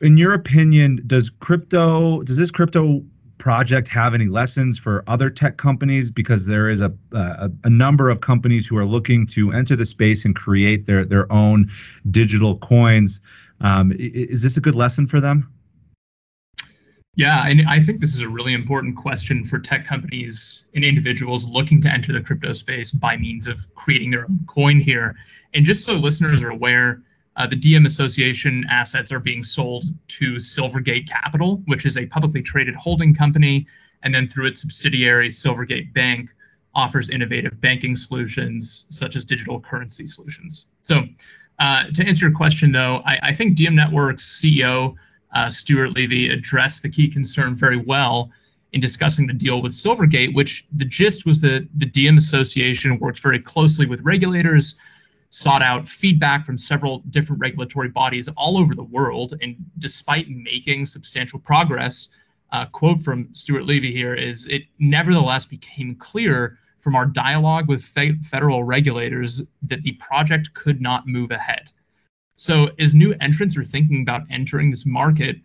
In 0.00 0.16
your 0.16 0.34
opinion, 0.34 1.00
does 1.06 1.30
crypto, 1.30 2.22
does 2.24 2.36
this 2.36 2.50
crypto 2.50 3.04
project 3.38 3.86
have 3.86 4.14
any 4.14 4.26
lessons 4.26 4.78
for 4.78 5.04
other 5.06 5.30
tech 5.30 5.58
companies 5.58 6.10
because 6.10 6.46
there 6.46 6.68
is 6.68 6.80
a, 6.80 6.92
a, 7.12 7.50
a 7.62 7.70
number 7.70 8.10
of 8.10 8.20
companies 8.20 8.66
who 8.66 8.76
are 8.76 8.84
looking 8.84 9.26
to 9.28 9.52
enter 9.52 9.76
the 9.76 9.86
space 9.86 10.24
and 10.24 10.34
create 10.34 10.86
their 10.86 11.04
their 11.04 11.30
own 11.32 11.68
digital 12.10 12.56
coins 12.58 13.20
um, 13.60 13.92
is 13.98 14.42
this 14.42 14.56
a 14.56 14.60
good 14.60 14.76
lesson 14.76 15.06
for 15.06 15.20
them 15.20 15.52
yeah, 17.16 17.46
and 17.46 17.68
I 17.68 17.78
think 17.78 18.00
this 18.00 18.14
is 18.14 18.22
a 18.22 18.28
really 18.28 18.54
important 18.54 18.96
question 18.96 19.44
for 19.44 19.58
tech 19.58 19.84
companies 19.84 20.66
and 20.74 20.84
individuals 20.84 21.46
looking 21.46 21.80
to 21.82 21.88
enter 21.88 22.12
the 22.12 22.20
crypto 22.20 22.52
space 22.52 22.92
by 22.92 23.16
means 23.16 23.46
of 23.46 23.72
creating 23.74 24.10
their 24.10 24.24
own 24.24 24.40
coin 24.46 24.80
here. 24.80 25.14
And 25.54 25.64
just 25.64 25.84
so 25.84 25.94
listeners 25.94 26.42
are 26.42 26.50
aware, 26.50 27.02
uh, 27.36 27.46
the 27.46 27.56
Diem 27.56 27.86
Association 27.86 28.64
assets 28.68 29.12
are 29.12 29.20
being 29.20 29.42
sold 29.42 29.84
to 30.08 30.34
Silvergate 30.34 31.08
Capital, 31.08 31.62
which 31.66 31.86
is 31.86 31.96
a 31.96 32.06
publicly 32.06 32.42
traded 32.42 32.74
holding 32.74 33.14
company, 33.14 33.66
and 34.02 34.12
then 34.14 34.26
through 34.28 34.46
its 34.46 34.60
subsidiary, 34.60 35.28
Silvergate 35.28 35.92
Bank, 35.94 36.30
offers 36.74 37.08
innovative 37.08 37.60
banking 37.60 37.94
solutions 37.94 38.86
such 38.88 39.14
as 39.14 39.24
digital 39.24 39.60
currency 39.60 40.04
solutions. 40.04 40.66
So, 40.82 41.04
uh, 41.60 41.84
to 41.94 42.04
answer 42.04 42.26
your 42.26 42.36
question, 42.36 42.72
though, 42.72 43.00
I, 43.06 43.18
I 43.22 43.32
think 43.32 43.56
Diem 43.56 43.76
Network's 43.76 44.42
CEO 44.42 44.96
uh, 45.34 45.50
Stuart 45.50 45.96
Levey 45.96 46.30
addressed 46.30 46.82
the 46.82 46.88
key 46.88 47.08
concern 47.08 47.54
very 47.54 47.76
well 47.76 48.30
in 48.72 48.80
discussing 48.80 49.26
the 49.26 49.32
deal 49.32 49.62
with 49.62 49.72
Silvergate, 49.72 50.34
which 50.34 50.66
the 50.72 50.84
gist 50.84 51.26
was 51.26 51.40
that 51.40 51.68
the 51.76 51.86
Diem 51.86 52.18
Association 52.18 52.98
worked 52.98 53.20
very 53.20 53.38
closely 53.38 53.86
with 53.86 54.00
regulators, 54.00 54.74
sought 55.30 55.62
out 55.62 55.86
feedback 55.86 56.44
from 56.44 56.58
several 56.58 56.98
different 57.10 57.40
regulatory 57.40 57.88
bodies 57.88 58.28
all 58.36 58.58
over 58.58 58.74
the 58.74 58.82
world, 58.82 59.34
and 59.40 59.56
despite 59.78 60.28
making 60.28 60.86
substantial 60.86 61.38
progress, 61.38 62.08
uh, 62.52 62.66
quote 62.66 63.00
from 63.00 63.28
Stuart 63.32 63.66
Levey 63.66 63.92
here 63.92 64.14
is 64.14 64.46
it 64.46 64.62
nevertheless 64.78 65.44
became 65.46 65.94
clear 65.96 66.56
from 66.78 66.94
our 66.94 67.06
dialogue 67.06 67.68
with 67.68 67.82
fe- 67.82 68.18
federal 68.22 68.62
regulators 68.62 69.42
that 69.62 69.82
the 69.82 69.92
project 69.92 70.52
could 70.54 70.80
not 70.80 71.06
move 71.06 71.30
ahead. 71.30 71.70
So, 72.36 72.70
as 72.78 72.94
new 72.94 73.14
entrants 73.20 73.56
are 73.56 73.64
thinking 73.64 74.02
about 74.02 74.22
entering 74.30 74.70
this 74.70 74.84
market, 74.84 75.36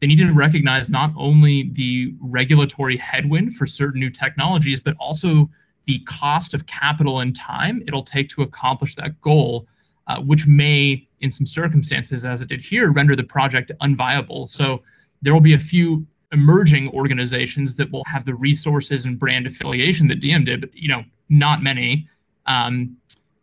they 0.00 0.06
need 0.06 0.18
to 0.18 0.32
recognize 0.32 0.88
not 0.88 1.12
only 1.16 1.70
the 1.72 2.14
regulatory 2.20 2.96
headwind 2.96 3.54
for 3.56 3.66
certain 3.66 4.00
new 4.00 4.10
technologies, 4.10 4.80
but 4.80 4.94
also 5.00 5.50
the 5.86 5.98
cost 6.00 6.54
of 6.54 6.66
capital 6.66 7.20
and 7.20 7.34
time 7.34 7.82
it'll 7.86 8.04
take 8.04 8.28
to 8.28 8.42
accomplish 8.42 8.94
that 8.94 9.20
goal, 9.20 9.66
uh, 10.06 10.20
which 10.20 10.46
may, 10.46 11.08
in 11.20 11.30
some 11.30 11.46
circumstances, 11.46 12.24
as 12.24 12.40
it 12.40 12.48
did 12.48 12.60
here, 12.60 12.92
render 12.92 13.16
the 13.16 13.24
project 13.24 13.72
unviable. 13.80 14.48
So, 14.48 14.82
there 15.22 15.34
will 15.34 15.40
be 15.40 15.54
a 15.54 15.58
few 15.58 16.06
emerging 16.32 16.90
organizations 16.90 17.74
that 17.76 17.90
will 17.90 18.04
have 18.04 18.24
the 18.24 18.34
resources 18.34 19.06
and 19.06 19.18
brand 19.18 19.46
affiliation 19.46 20.06
that 20.08 20.20
Diem 20.20 20.44
did, 20.44 20.60
but 20.60 20.70
you 20.74 20.88
know, 20.88 21.02
not 21.28 21.62
many. 21.62 22.08
Um, 22.46 22.96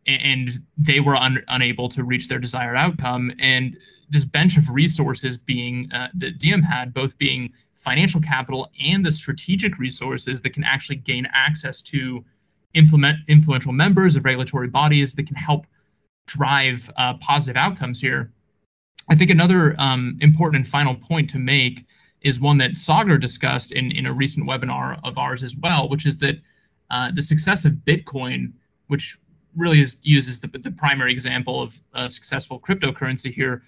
and 0.07 0.61
they 0.77 0.99
were 0.99 1.15
un- 1.15 1.43
unable 1.47 1.89
to 1.89 2.03
reach 2.03 2.27
their 2.27 2.39
desired 2.39 2.75
outcome. 2.75 3.31
And 3.39 3.77
this 4.09 4.25
bench 4.25 4.57
of 4.57 4.69
resources 4.69 5.37
being 5.37 5.91
uh, 5.91 6.09
that 6.15 6.37
Diem 6.37 6.61
had, 6.61 6.93
both 6.93 7.17
being 7.17 7.51
financial 7.75 8.21
capital 8.21 8.71
and 8.83 9.05
the 9.05 9.11
strategic 9.11 9.77
resources 9.77 10.41
that 10.41 10.51
can 10.51 10.63
actually 10.63 10.97
gain 10.97 11.27
access 11.33 11.81
to 11.83 12.23
implement 12.73 13.17
influential 13.27 13.71
members 13.71 14.15
of 14.15 14.25
regulatory 14.25 14.67
bodies 14.67 15.15
that 15.15 15.25
can 15.25 15.35
help 15.35 15.65
drive 16.27 16.89
uh, 16.97 17.13
positive 17.15 17.55
outcomes 17.55 17.99
here. 17.99 18.31
I 19.09 19.15
think 19.15 19.29
another 19.29 19.75
um, 19.79 20.17
important 20.21 20.57
and 20.57 20.67
final 20.67 20.95
point 20.95 21.29
to 21.31 21.37
make 21.37 21.85
is 22.21 22.39
one 22.39 22.57
that 22.57 22.75
Sagar 22.75 23.17
discussed 23.17 23.71
in, 23.71 23.91
in 23.91 24.07
a 24.07 24.13
recent 24.13 24.47
webinar 24.47 24.99
of 25.03 25.17
ours 25.17 25.43
as 25.43 25.55
well, 25.55 25.87
which 25.89 26.05
is 26.05 26.17
that 26.17 26.35
uh, 26.89 27.11
the 27.13 27.21
success 27.21 27.65
of 27.65 27.73
Bitcoin, 27.73 28.53
which 28.87 29.17
really 29.55 29.79
is, 29.79 29.97
uses 30.03 30.39
the, 30.39 30.47
the 30.47 30.71
primary 30.71 31.11
example 31.11 31.61
of 31.61 31.79
a 31.93 32.09
successful 32.09 32.59
cryptocurrency 32.59 33.33
here 33.33 33.63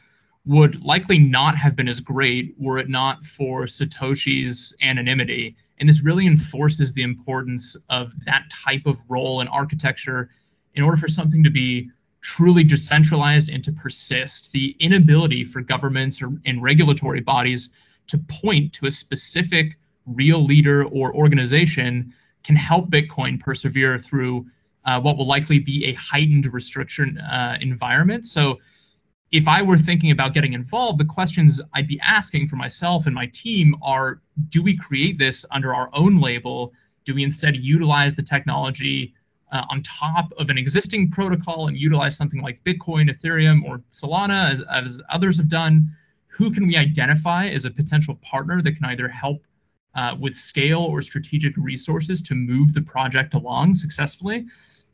would 0.45 0.83
likely 0.83 1.19
not 1.19 1.57
have 1.57 1.75
been 1.75 1.89
as 1.89 1.99
great 1.99 2.55
were 2.57 2.77
it 2.77 2.89
not 2.89 3.25
for 3.25 3.63
Satoshi's 3.63 4.75
anonymity. 4.81 5.55
And 5.79 5.87
this 5.87 6.03
really 6.03 6.25
enforces 6.25 6.93
the 6.93 7.03
importance 7.03 7.75
of 7.89 8.13
that 8.25 8.49
type 8.49 8.85
of 8.85 8.99
role 9.09 9.41
in 9.41 9.47
architecture 9.49 10.29
in 10.75 10.83
order 10.83 10.97
for 10.97 11.09
something 11.09 11.43
to 11.43 11.49
be 11.49 11.89
truly 12.21 12.63
decentralized 12.63 13.49
and 13.49 13.63
to 13.63 13.71
persist. 13.71 14.51
The 14.53 14.75
inability 14.79 15.43
for 15.43 15.61
governments 15.61 16.21
or, 16.21 16.31
and 16.45 16.63
regulatory 16.63 17.21
bodies 17.21 17.69
to 18.07 18.17
point 18.17 18.73
to 18.73 18.85
a 18.85 18.91
specific 18.91 19.77
real 20.05 20.43
leader 20.43 20.85
or 20.85 21.13
organization 21.13 22.13
can 22.43 22.55
help 22.55 22.89
Bitcoin 22.89 23.39
persevere 23.39 23.99
through 23.99 24.45
uh, 24.87 24.99
what 24.99 25.17
will 25.17 25.27
likely 25.27 25.59
be 25.59 25.85
a 25.85 25.93
heightened 25.93 26.51
restriction 26.51 27.19
uh, 27.19 27.57
environment. 27.61 28.25
So, 28.25 28.57
if 29.33 29.45
I 29.45 29.61
were 29.61 29.77
thinking 29.77 30.11
about 30.11 30.33
getting 30.33 30.53
involved, 30.53 30.99
the 30.99 31.05
questions 31.05 31.61
I'd 31.73 31.87
be 31.87 31.99
asking 31.99 32.47
for 32.47 32.55
myself 32.55 33.07
and 33.07 33.13
my 33.13 33.25
team 33.33 33.75
are 33.81 34.21
do 34.47 34.63
we 34.63 34.77
create 34.77 35.17
this 35.17 35.45
under 35.51 35.75
our 35.75 35.89
own 35.91 36.21
label? 36.21 36.71
Do 37.03 37.13
we 37.13 37.23
instead 37.23 37.57
utilize 37.57 38.15
the 38.15 38.23
technology 38.23 39.13
uh, 39.51 39.63
on 39.69 39.83
top 39.83 40.31
of 40.37 40.49
an 40.49 40.57
existing 40.57 41.11
protocol 41.11 41.67
and 41.67 41.77
utilize 41.77 42.15
something 42.15 42.41
like 42.41 42.63
Bitcoin, 42.63 43.09
Ethereum, 43.09 43.65
or 43.65 43.81
Solana, 43.91 44.49
as, 44.49 44.61
as 44.71 45.01
others 45.09 45.35
have 45.35 45.49
done? 45.49 45.91
Who 46.27 46.49
can 46.49 46.65
we 46.65 46.77
identify 46.77 47.47
as 47.47 47.65
a 47.65 47.71
potential 47.71 48.15
partner 48.21 48.61
that 48.61 48.77
can 48.77 48.85
either 48.85 49.09
help 49.09 49.43
uh, 49.93 50.15
with 50.17 50.35
scale 50.35 50.83
or 50.83 51.01
strategic 51.01 51.57
resources 51.57 52.21
to 52.21 52.35
move 52.35 52.73
the 52.73 52.81
project 52.81 53.33
along 53.33 53.73
successfully? 53.73 54.45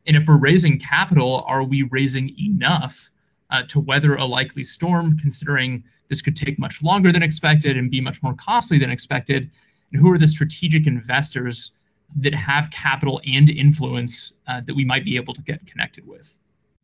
And 0.05 0.17
if 0.17 0.27
we're 0.27 0.37
raising 0.37 0.79
capital, 0.79 1.43
are 1.47 1.63
we 1.63 1.83
raising 1.83 2.35
enough 2.39 3.09
uh, 3.49 3.63
to 3.69 3.79
weather 3.79 4.15
a 4.15 4.25
likely 4.25 4.63
storm, 4.63 5.17
considering 5.17 5.83
this 6.09 6.21
could 6.21 6.35
take 6.35 6.59
much 6.59 6.81
longer 6.83 7.11
than 7.11 7.23
expected 7.23 7.77
and 7.77 7.89
be 7.89 8.01
much 8.01 8.21
more 8.21 8.33
costly 8.33 8.77
than 8.77 8.89
expected? 8.89 9.49
And 9.91 10.01
who 10.01 10.11
are 10.11 10.17
the 10.17 10.27
strategic 10.27 10.87
investors 10.87 11.71
that 12.17 12.33
have 12.33 12.69
capital 12.71 13.21
and 13.25 13.49
influence 13.49 14.33
uh, 14.47 14.61
that 14.61 14.75
we 14.75 14.85
might 14.85 15.05
be 15.05 15.15
able 15.15 15.33
to 15.33 15.41
get 15.41 15.65
connected 15.65 16.07
with? 16.07 16.37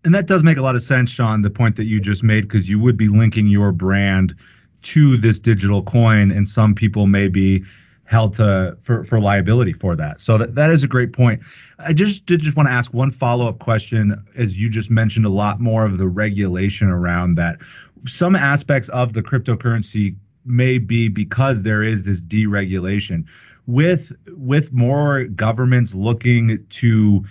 And 0.05 0.15
that 0.15 0.27
does 0.27 0.43
make 0.43 0.57
a 0.57 0.61
lot 0.61 0.75
of 0.75 0.83
sense, 0.83 1.11
Sean, 1.11 1.41
the 1.41 1.49
point 1.49 1.75
that 1.75 1.85
you 1.85 1.99
just 1.99 2.23
made, 2.23 2.41
because 2.41 2.69
you 2.69 2.79
would 2.79 2.95
be 2.95 3.09
linking 3.09 3.47
your 3.47 3.71
brand 3.71 4.33
to 4.81 5.17
this 5.17 5.39
digital 5.39 5.83
coin, 5.83 6.31
and 6.31 6.47
some 6.47 6.73
people 6.73 7.05
may 7.05 7.27
be 7.27 7.65
held 8.09 8.35
to 8.35 8.75
for 8.81 9.03
for 9.03 9.19
liability 9.19 9.71
for 9.71 9.95
that. 9.95 10.19
So 10.19 10.39
that, 10.39 10.55
that 10.55 10.71
is 10.71 10.83
a 10.83 10.87
great 10.87 11.13
point. 11.13 11.43
I 11.77 11.93
just 11.93 12.25
did 12.25 12.41
just 12.41 12.57
want 12.57 12.67
to 12.67 12.73
ask 12.73 12.91
one 12.91 13.11
follow 13.11 13.47
up 13.47 13.59
question, 13.59 14.21
as 14.35 14.59
you 14.59 14.67
just 14.67 14.89
mentioned 14.89 15.27
a 15.27 15.29
lot 15.29 15.59
more 15.59 15.85
of 15.85 15.99
the 15.99 16.07
regulation 16.07 16.89
around 16.89 17.35
that. 17.35 17.59
Some 18.07 18.35
aspects 18.35 18.89
of 18.89 19.13
the 19.13 19.21
cryptocurrency 19.21 20.15
may 20.43 20.79
be 20.79 21.07
because 21.07 21.61
there 21.61 21.83
is 21.83 22.03
this 22.03 22.19
deregulation 22.19 23.25
with 23.67 24.11
with 24.29 24.73
more 24.73 25.25
governments 25.25 25.93
looking 25.93 26.65
to 26.69 27.23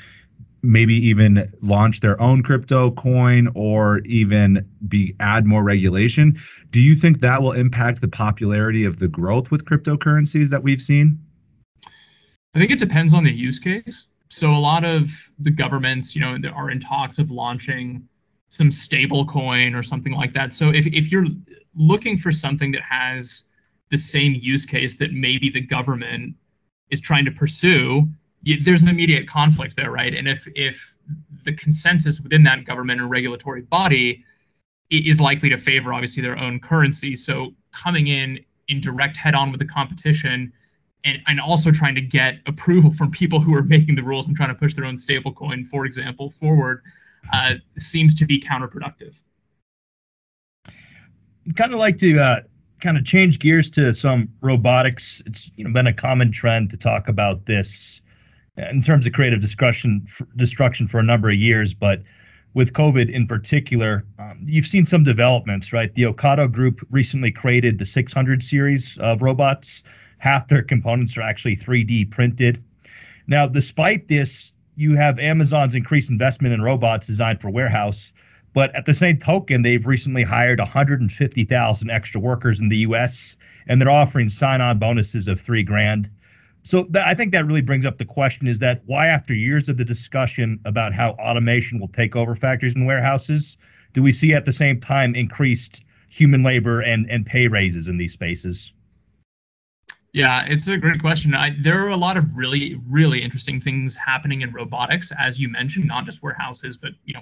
maybe 0.63 0.95
even 0.95 1.51
launch 1.63 2.01
their 2.01 2.21
own 2.21 2.43
crypto 2.43 2.91
coin 2.91 3.49
or 3.55 3.99
even 4.01 4.69
be 4.89 5.15
add 5.21 5.47
more 5.47 5.63
regulation. 5.63 6.39
Do 6.71 6.81
you 6.81 6.95
think 6.95 7.21
that 7.21 7.41
will 7.43 7.53
impact 7.53 8.01
the 8.01 8.09
popularity 8.09 8.85
of 8.85 8.99
the 8.99 9.09
growth 9.09 9.51
with 9.51 9.65
cryptocurrencies 9.65 10.49
that 10.51 10.63
we've 10.63 10.83
seen? 10.83 11.19
I 12.55 12.59
think 12.59 12.71
it 12.71 12.79
depends 12.79 13.15
on 13.15 13.25
the 13.25 13.33
use 13.33 13.59
case. 13.59 14.07
So 14.31 14.51
a 14.51 14.59
lot 14.59 14.85
of 14.85 15.11
the 15.39 15.51
governments 15.51 16.15
you 16.15 16.21
know 16.21 16.37
are 16.55 16.71
in 16.71 16.81
talks 16.81 17.19
of 17.19 17.31
launching 17.31 18.07
some 18.49 18.71
stable 18.71 19.27
coin 19.27 19.75
or 19.75 19.83
something 19.83 20.13
like 20.13 20.33
that. 20.33 20.53
So 20.53 20.71
if, 20.71 20.87
if 20.87 21.13
you're 21.13 21.27
looking 21.75 22.17
for 22.17 22.33
something 22.33 22.73
that 22.73 22.83
has 22.83 23.45
the 23.91 23.99
same 23.99 24.35
use 24.35 24.67
case 24.67 24.97
that 24.97 25.13
maybe 25.13 25.51
the 25.51 25.61
government 25.61 26.35
is 26.91 27.01
trying 27.01 27.25
to 27.27 27.31
pursue 27.31 28.09
there's 28.43 28.83
an 28.83 28.89
immediate 28.89 29.27
conflict 29.27 29.77
there, 29.77 29.91
right? 29.91 30.15
And 30.15 30.29
if 30.29 30.47
if 30.55 30.97
the 31.45 31.53
consensus 31.53 32.21
within 32.21 32.43
that 32.45 32.65
government 32.65 33.01
and 33.01 33.11
regulatory 33.11 33.63
body 33.63 34.25
is 34.91 35.21
likely 35.21 35.49
to 35.51 35.59
favor 35.59 35.93
obviously 35.93 36.23
their 36.23 36.39
own 36.39 36.61
currency, 36.61 37.15
so 37.15 37.53
coming 37.73 38.07
in 38.07 38.41
in 38.69 38.81
direct 38.81 39.17
head 39.17 39.35
on 39.35 39.51
with 39.51 39.59
the 39.59 39.67
competition 39.67 40.53
and, 41.05 41.19
and 41.27 41.41
also 41.41 41.71
trying 41.71 41.95
to 41.95 42.01
get 42.01 42.39
approval 42.47 42.91
from 42.91 43.11
people 43.11 43.41
who 43.41 43.55
are 43.55 43.63
making 43.63 43.95
the 43.95 44.03
rules 44.03 44.27
and 44.27 44.37
trying 44.37 44.51
to 44.51 44.55
push 44.55 44.75
their 44.75 44.85
own 44.85 44.95
stablecoin, 44.95 45.67
for 45.67 45.87
example, 45.87 46.31
forward, 46.31 46.83
uh, 47.33 47.55
seems 47.77 48.15
to 48.15 48.27
be 48.27 48.39
counterproductive. 48.39 49.21
Kind 51.55 51.73
of 51.73 51.79
like 51.79 51.97
to 51.99 52.19
uh, 52.19 52.41
kind 52.81 52.99
of 52.99 53.05
change 53.05 53.39
gears 53.39 53.71
to 53.71 53.95
some 53.95 54.29
robotics. 54.43 55.23
It's 55.25 55.51
you 55.57 55.65
know 55.65 55.73
been 55.73 55.87
a 55.87 55.93
common 55.93 56.31
trend 56.31 56.71
to 56.71 56.77
talk 56.77 57.09
about 57.09 57.47
this 57.47 58.03
in 58.71 58.83
terms 58.83 59.07
of 59.07 59.13
creative 59.13 59.41
destruction 59.41 60.07
destruction 60.37 60.87
for 60.87 60.99
a 60.99 61.03
number 61.03 61.31
of 61.31 61.37
years, 61.37 61.75
but 61.75 62.03
with 62.55 62.73
COVID 62.73 63.11
in 63.13 63.27
particular, 63.27 64.05
um, 64.19 64.39
you've 64.45 64.67
seen 64.67 64.87
some 64.87 65.05
developments, 65.05 65.73
right? 65.73 65.95
The 65.95 66.03
Ocado 66.05 66.51
Group 66.51 66.81
recently 66.91 67.31
created 67.31 67.79
the 67.79 67.85
600 67.85 68.43
series 68.43 68.99
of 68.99 69.23
robots. 69.23 69.83
Half 70.19 70.49
their 70.49 70.63
components 70.63 71.17
are 71.17 71.23
actually 71.23 71.57
3D 71.57 72.11
printed. 72.11 72.63
Now, 73.27 73.47
despite 73.47 74.09
this, 74.09 74.53
you 74.77 74.97
have 74.97 75.19
Amazon's 75.19 75.75
increased 75.75 76.11
investment 76.11 76.55
in 76.55 76.63
robots 76.63 77.07
designed 77.07 77.41
for 77.41 77.51
warehouse, 77.51 78.13
but 78.55 78.75
at 78.75 78.87
the 78.87 78.95
same 78.95 79.19
token, 79.19 79.63
they've 79.63 79.87
recently 79.87 80.23
hired 80.23 80.59
150,000 80.59 81.91
extra 81.91 82.21
workers 82.21 82.61
in 82.61 82.69
the 82.71 82.79
U.S. 82.79 83.37
and 83.67 83.81
they're 83.81 83.91
offering 83.91 84.31
sign-on 84.31 84.79
bonuses 84.79 85.29
of 85.29 85.41
three 85.41 85.63
grand. 85.63 86.11
So 86.63 86.85
th- 86.85 87.05
I 87.05 87.15
think 87.15 87.33
that 87.33 87.47
really 87.47 87.63
brings 87.63 87.87
up 87.87 87.99
the 87.99 88.05
question: 88.05 88.47
is 88.47 88.59
that 88.61 88.83
why, 88.87 89.07
after 89.07 89.35
years 89.35 89.69
of 89.69 89.77
the 89.77 89.85
discussion 89.85 90.61
about 90.65 90.93
how 90.93 91.11
automation 91.13 91.81
will 91.81 91.89
take 91.89 92.17
over 92.17 92.35
factories 92.35 92.75
and 92.75 92.87
warehouses, 92.87 93.57
do 93.93 94.03
we 94.03 94.13
see 94.13 94.35
at 94.35 94.45
the 94.45 94.53
same 94.53 94.81
time 94.81 95.15
increased 95.15 95.85
human 96.09 96.43
labor 96.43 96.81
and 96.81 97.11
and 97.11 97.27
pay 97.27 97.49
raises 97.49 97.89
in 97.89 97.97
these 97.97 98.13
spaces? 98.13 98.73
Yeah, 100.13 100.47
it's 100.47 100.67
a 100.69 100.77
great 100.77 101.01
question. 101.01 101.35
I, 101.35 101.55
there 101.61 101.85
are 101.85 101.91
a 101.91 101.97
lot 101.97 102.17
of 102.17 102.35
really, 102.37 102.81
really 102.89 103.23
interesting 103.23 103.61
things 103.61 103.95
happening 103.95 104.41
in 104.41 104.53
robotics, 104.53 105.13
as 105.19 105.39
you 105.39 105.49
mentioned, 105.49 105.87
not 105.87 106.07
just 106.07 106.23
warehouses, 106.23 106.79
but 106.79 106.93
you 107.05 107.13
know, 107.13 107.21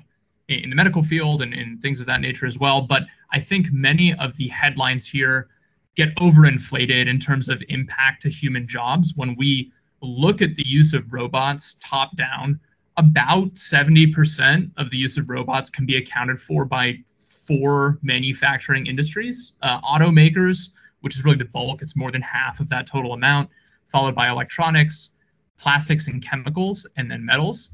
in 0.48 0.70
the 0.70 0.76
medical 0.76 1.02
field 1.02 1.42
and, 1.42 1.52
and 1.52 1.82
things 1.82 2.00
of 2.00 2.06
that 2.06 2.20
nature 2.20 2.46
as 2.46 2.58
well. 2.58 2.82
But 2.82 3.02
I 3.32 3.40
think 3.40 3.72
many 3.72 4.14
of 4.14 4.36
the 4.36 4.48
headlines 4.48 5.04
here 5.06 5.48
get 5.96 6.14
overinflated 6.16 7.06
in 7.06 7.18
terms 7.18 7.48
of 7.48 7.62
impact 7.68 8.22
to 8.22 8.28
human 8.28 8.66
jobs 8.68 9.14
when 9.16 9.34
we 9.36 9.72
look 10.02 10.42
at 10.42 10.54
the 10.54 10.66
use 10.66 10.92
of 10.92 11.12
robots 11.12 11.76
top 11.80 12.14
down 12.16 12.60
about 12.98 13.52
70% 13.54 14.70
of 14.78 14.90
the 14.90 14.96
use 14.96 15.18
of 15.18 15.28
robots 15.28 15.68
can 15.68 15.84
be 15.84 15.96
accounted 15.96 16.40
for 16.40 16.64
by 16.64 16.96
four 17.18 17.98
manufacturing 18.02 18.86
industries 18.86 19.54
uh, 19.62 19.80
automakers 19.80 20.68
which 21.00 21.16
is 21.16 21.24
really 21.24 21.36
the 21.36 21.44
bulk 21.46 21.82
it's 21.82 21.96
more 21.96 22.12
than 22.12 22.22
half 22.22 22.60
of 22.60 22.68
that 22.68 22.86
total 22.86 23.12
amount 23.12 23.48
followed 23.86 24.14
by 24.14 24.28
electronics 24.28 25.10
plastics 25.58 26.08
and 26.08 26.22
chemicals 26.22 26.86
and 26.96 27.10
then 27.10 27.24
metals. 27.24 27.70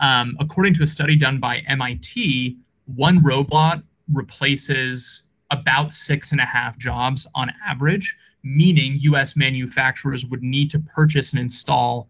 Um, 0.00 0.36
according 0.40 0.74
to 0.74 0.82
a 0.82 0.86
study 0.86 1.16
done 1.16 1.38
by 1.38 1.62
mit 1.68 2.56
one 2.86 3.22
robot 3.22 3.82
replaces 4.12 5.21
about 5.52 5.92
six 5.92 6.32
and 6.32 6.40
a 6.40 6.44
half 6.44 6.78
jobs 6.78 7.26
on 7.34 7.52
average, 7.66 8.16
meaning 8.42 8.96
US 9.00 9.36
manufacturers 9.36 10.26
would 10.26 10.42
need 10.42 10.70
to 10.70 10.80
purchase 10.80 11.32
and 11.32 11.40
install 11.40 12.08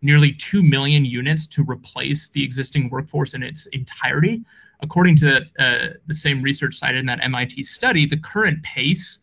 nearly 0.00 0.32
2 0.32 0.62
million 0.62 1.04
units 1.04 1.46
to 1.46 1.64
replace 1.64 2.28
the 2.30 2.42
existing 2.42 2.90
workforce 2.90 3.34
in 3.34 3.42
its 3.42 3.66
entirety. 3.66 4.42
According 4.82 5.16
to 5.16 5.38
uh, 5.58 5.88
the 6.06 6.14
same 6.14 6.42
research 6.42 6.74
cited 6.74 7.00
in 7.00 7.06
that 7.06 7.22
MIT 7.22 7.62
study, 7.64 8.06
the 8.06 8.18
current 8.18 8.62
pace 8.62 9.20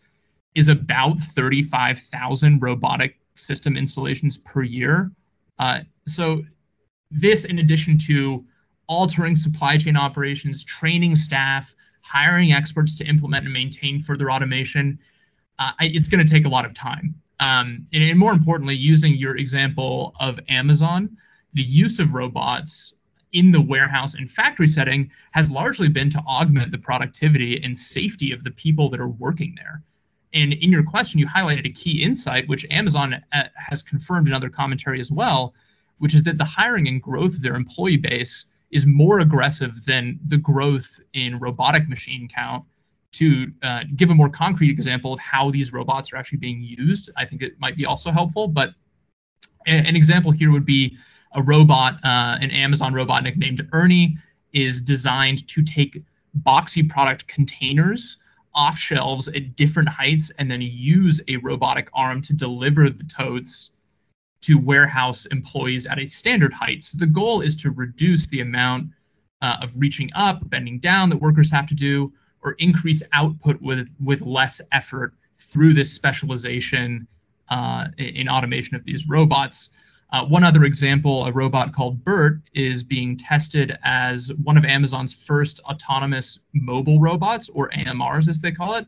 is 0.55 0.69
about 0.69 1.19
35,000 1.19 2.62
robotic 2.62 3.19
system 3.36 3.77
installations 3.77 4.38
per 4.38 4.63
year. 4.63 5.12
Uh, 5.60 5.81
so, 6.07 6.43
this, 7.12 7.45
in 7.45 7.60
addition 7.60 7.97
to 7.97 8.43
altering 8.88 9.36
supply 9.36 9.77
chain 9.77 9.95
operations, 9.95 10.63
training 10.63 11.15
staff, 11.15 11.75
hiring 12.02 12.52
experts 12.52 12.96
to 12.96 13.06
implement 13.06 13.46
and 13.46 13.54
maintain 13.54 14.00
further 14.00 14.32
automation, 14.32 15.00
uh, 15.60 15.72
it's 15.80 16.08
going 16.08 16.26
to 16.26 16.32
take 16.32 16.46
a 16.46 16.50
lot 16.50 16.66
of 16.66 16.74
time. 16.74 17.16
Um, 17.40 17.88
and, 17.94 18.04
and 18.04 18.20
more 18.20 18.32
importantly, 18.32 18.76
using 18.76 19.16
your 19.16 19.38
example 19.38 20.14
of 20.20 20.40
Amazon, 20.50 21.18
the 21.54 21.64
use 21.64 22.00
of 22.00 22.14
robots 22.14 22.94
in 23.34 23.52
the 23.52 23.62
warehouse 23.62 24.16
and 24.16 24.30
factory 24.30 24.68
setting 24.68 25.10
has 25.32 25.50
largely 25.50 25.88
been 25.88 26.10
to 26.10 26.20
augment 26.20 26.72
the 26.72 26.78
productivity 26.78 27.64
and 27.64 27.78
safety 27.78 28.32
of 28.32 28.44
the 28.44 28.52
people 28.52 28.90
that 28.90 29.00
are 29.00 29.08
working 29.08 29.56
there. 29.56 29.84
And 30.34 30.54
in 30.54 30.72
your 30.72 30.84
question, 30.84 31.20
you 31.20 31.28
highlighted 31.28 31.66
a 31.66 31.72
key 31.72 32.04
insight, 32.04 32.48
which 32.48 32.66
Amazon 32.70 33.22
uh, 33.34 33.44
has 33.56 33.82
confirmed 33.82 34.28
in 34.28 34.34
other 34.34 34.50
commentary 34.50 35.00
as 35.00 35.12
well, 35.12 35.54
which 35.98 36.14
is 36.16 36.24
that 36.24 36.38
the 36.38 36.46
hiring 36.46 36.88
and 36.88 37.02
growth 37.02 37.36
of 37.36 37.42
their 37.42 37.56
employee 37.56 37.98
base 37.98 38.46
is 38.71 38.86
more 38.86 39.19
aggressive 39.19 39.86
than 39.86 40.19
the 40.27 40.38
growth 40.38 40.99
in 41.13 41.39
robotic 41.39 41.88
machine 41.89 42.27
count. 42.27 42.65
To 43.13 43.51
uh, 43.62 43.81
give 43.97 44.10
a 44.10 44.15
more 44.15 44.29
concrete 44.29 44.69
example 44.69 45.12
of 45.12 45.19
how 45.19 45.51
these 45.51 45.73
robots 45.73 46.13
are 46.13 46.15
actually 46.15 46.38
being 46.38 46.62
used, 46.62 47.10
I 47.17 47.25
think 47.25 47.41
it 47.41 47.60
might 47.60 47.75
be 47.75 47.86
also 47.86 48.10
helpful. 48.10 48.47
But 48.47 48.69
a- 49.67 49.71
an 49.71 49.97
example 49.97 50.31
here 50.31 50.49
would 50.49 50.65
be 50.65 50.97
a 51.34 51.41
robot, 51.43 51.95
uh, 52.05 52.38
an 52.39 52.51
Amazon 52.51 52.93
robot 52.93 53.23
nicknamed 53.23 53.67
Ernie, 53.73 54.17
is 54.53 54.81
designed 54.81 55.45
to 55.49 55.62
take 55.62 56.01
boxy 56.43 56.88
product 56.88 57.27
containers 57.27 58.17
off 58.53 58.77
shelves 58.77 59.27
at 59.29 59.55
different 59.55 59.89
heights 59.89 60.29
and 60.39 60.49
then 60.49 60.62
use 60.62 61.21
a 61.27 61.36
robotic 61.38 61.89
arm 61.93 62.21
to 62.21 62.34
deliver 62.34 62.89
the 62.89 63.03
totes 63.03 63.73
to 64.41 64.58
warehouse 64.58 65.25
employees 65.27 65.86
at 65.86 65.99
a 65.99 66.06
standard 66.06 66.54
height. 66.54 66.84
So 66.84 66.97
the 66.97 67.06
goal 67.06 67.41
is 67.41 67.56
to 67.58 67.71
reduce 67.71 68.27
the 68.27 68.41
amount 68.41 68.88
uh, 69.41 69.58
of 69.62 69.71
reaching 69.80 70.10
up, 70.15 70.47
bending 70.49 70.80
down 70.80 71.10
that 71.10 71.21
workers 71.21 71.51
have 71.51 71.67
to 71.67 71.75
do, 71.75 72.12
or 72.43 72.54
increase 72.54 73.04
output 73.13 73.62
with 73.62 73.89
with 74.04 74.21
less 74.21 74.62
effort 74.71 75.13
through 75.38 75.73
this 75.73 75.91
specialization 75.91 77.08
uh, 77.49 77.88
in 77.97 78.27
automation 78.30 78.75
of 78.75 78.86
these 78.86 79.08
robots. 79.08 79.69
Uh, 80.12 80.25
one 80.25 80.43
other 80.43 80.65
example, 80.65 81.25
a 81.25 81.32
robot 81.32 81.73
called 81.73 82.04
BERT 82.04 82.41
is 82.54 82.84
being 82.84 83.15
tested 83.15 83.77
as 83.84 84.32
one 84.43 84.58
of 84.58 84.65
Amazon's 84.65 85.13
first 85.13 85.62
autonomous 85.62 86.39
mobile 86.54 86.99
robots, 86.99 87.47
or 87.49 87.69
AMRs 87.69 88.27
as 88.27 88.41
they 88.41 88.51
call 88.51 88.75
it. 88.75 88.88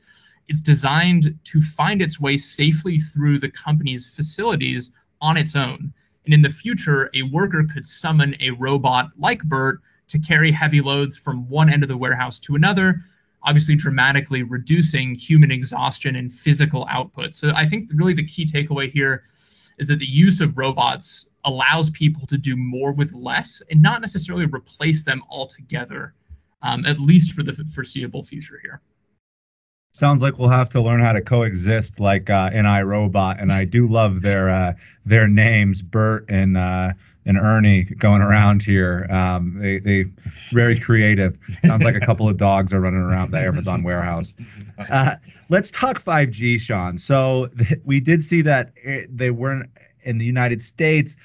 It's 0.49 0.59
designed 0.59 1.37
to 1.45 1.61
find 1.61 2.01
its 2.01 2.19
way 2.19 2.35
safely 2.35 2.99
through 2.99 3.39
the 3.39 3.49
company's 3.49 4.13
facilities 4.13 4.91
on 5.23 5.37
its 5.37 5.55
own. 5.55 5.93
And 6.25 6.33
in 6.33 6.41
the 6.41 6.49
future, 6.49 7.09
a 7.15 7.23
worker 7.23 7.65
could 7.73 7.85
summon 7.85 8.35
a 8.39 8.51
robot 8.51 9.09
like 9.17 9.41
Bert 9.43 9.79
to 10.09 10.19
carry 10.19 10.51
heavy 10.51 10.81
loads 10.81 11.17
from 11.17 11.49
one 11.49 11.71
end 11.71 11.81
of 11.81 11.89
the 11.89 11.97
warehouse 11.97 12.37
to 12.39 12.55
another, 12.55 12.99
obviously 13.43 13.75
dramatically 13.75 14.43
reducing 14.43 15.15
human 15.15 15.49
exhaustion 15.49 16.17
and 16.17 16.31
physical 16.31 16.85
output. 16.89 17.33
So 17.35 17.51
I 17.55 17.65
think 17.65 17.89
really 17.95 18.13
the 18.13 18.25
key 18.25 18.45
takeaway 18.45 18.91
here 18.91 19.23
is 19.79 19.87
that 19.87 19.99
the 19.99 20.05
use 20.05 20.39
of 20.39 20.57
robots 20.57 21.33
allows 21.45 21.89
people 21.89 22.27
to 22.27 22.37
do 22.37 22.55
more 22.55 22.91
with 22.91 23.13
less 23.13 23.61
and 23.71 23.81
not 23.81 24.01
necessarily 24.01 24.45
replace 24.45 25.03
them 25.03 25.23
altogether, 25.29 26.13
um, 26.61 26.85
at 26.85 26.99
least 26.99 27.33
for 27.33 27.43
the 27.43 27.53
foreseeable 27.53 28.23
future 28.23 28.59
here. 28.61 28.81
Sounds 29.95 30.23
like 30.23 30.39
we'll 30.39 30.49
have 30.49 30.71
to 30.71 30.81
learn 30.81 31.01
how 31.01 31.13
to 31.13 31.21
coexist 31.21 31.99
like 31.99 32.27
uh, 32.27 32.49
in 32.51 32.65
iRobot, 32.65 33.39
and 33.39 33.51
I 33.51 33.63
do 33.63 33.87
love 33.87 34.23
their 34.23 34.49
uh, 34.49 34.73
their 35.05 35.27
names, 35.27 35.83
Bert 35.83 36.25
and 36.27 36.57
uh, 36.57 36.93
and 37.27 37.37
Ernie, 37.37 37.83
going 37.83 38.23
around 38.23 38.63
here. 38.63 39.05
Um, 39.11 39.59
they 39.61 39.77
they 39.77 40.05
very 40.51 40.79
creative. 40.79 41.37
Sounds 41.63 41.83
like 41.83 41.93
a 41.93 41.99
couple 41.99 42.27
of 42.27 42.37
dogs 42.37 42.73
are 42.73 42.79
running 42.81 43.01
around 43.01 43.29
the 43.33 43.37
Amazon 43.37 43.83
warehouse. 43.83 44.33
Uh, 44.89 45.13
let's 45.49 45.69
talk 45.69 46.03
5G, 46.03 46.59
Sean. 46.59 46.97
So 46.97 47.51
th- 47.59 47.79
we 47.85 47.99
did 47.99 48.23
see 48.23 48.41
that 48.41 48.71
eh, 48.83 49.05
they 49.07 49.29
weren't 49.29 49.69
in 50.01 50.17
the 50.17 50.25
United 50.25 50.59
States. 50.59 51.15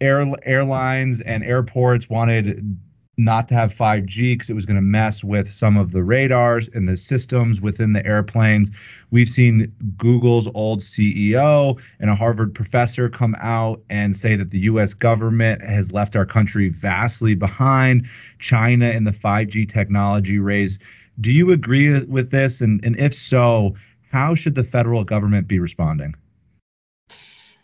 Air, 0.00 0.26
airlines 0.42 1.20
and 1.20 1.44
airports 1.44 2.10
wanted 2.10 2.76
not 3.16 3.48
to 3.48 3.54
have 3.54 3.72
5G 3.72 4.34
because 4.34 4.50
it 4.50 4.54
was 4.54 4.66
going 4.66 4.76
to 4.76 4.82
mess 4.82 5.22
with 5.22 5.52
some 5.52 5.76
of 5.76 5.92
the 5.92 6.02
radars 6.02 6.68
and 6.74 6.88
the 6.88 6.96
systems 6.96 7.60
within 7.60 7.92
the 7.92 8.04
airplanes. 8.06 8.70
We've 9.10 9.28
seen 9.28 9.72
Google's 9.96 10.48
old 10.54 10.80
CEO 10.80 11.80
and 12.00 12.10
a 12.10 12.14
Harvard 12.14 12.54
professor 12.54 13.08
come 13.08 13.36
out 13.40 13.80
and 13.90 14.16
say 14.16 14.36
that 14.36 14.50
the 14.50 14.60
US 14.60 14.94
government 14.94 15.62
has 15.62 15.92
left 15.92 16.16
our 16.16 16.26
country 16.26 16.68
vastly 16.68 17.34
behind 17.34 18.06
China 18.38 18.90
in 18.90 19.04
the 19.04 19.12
5G 19.12 19.68
technology 19.68 20.38
race. 20.38 20.78
Do 21.20 21.30
you 21.30 21.52
agree 21.52 22.00
with 22.04 22.30
this? 22.30 22.60
And, 22.60 22.84
and 22.84 22.98
if 22.98 23.14
so, 23.14 23.76
how 24.10 24.34
should 24.34 24.54
the 24.54 24.64
federal 24.64 25.04
government 25.04 25.46
be 25.46 25.58
responding? 25.58 26.14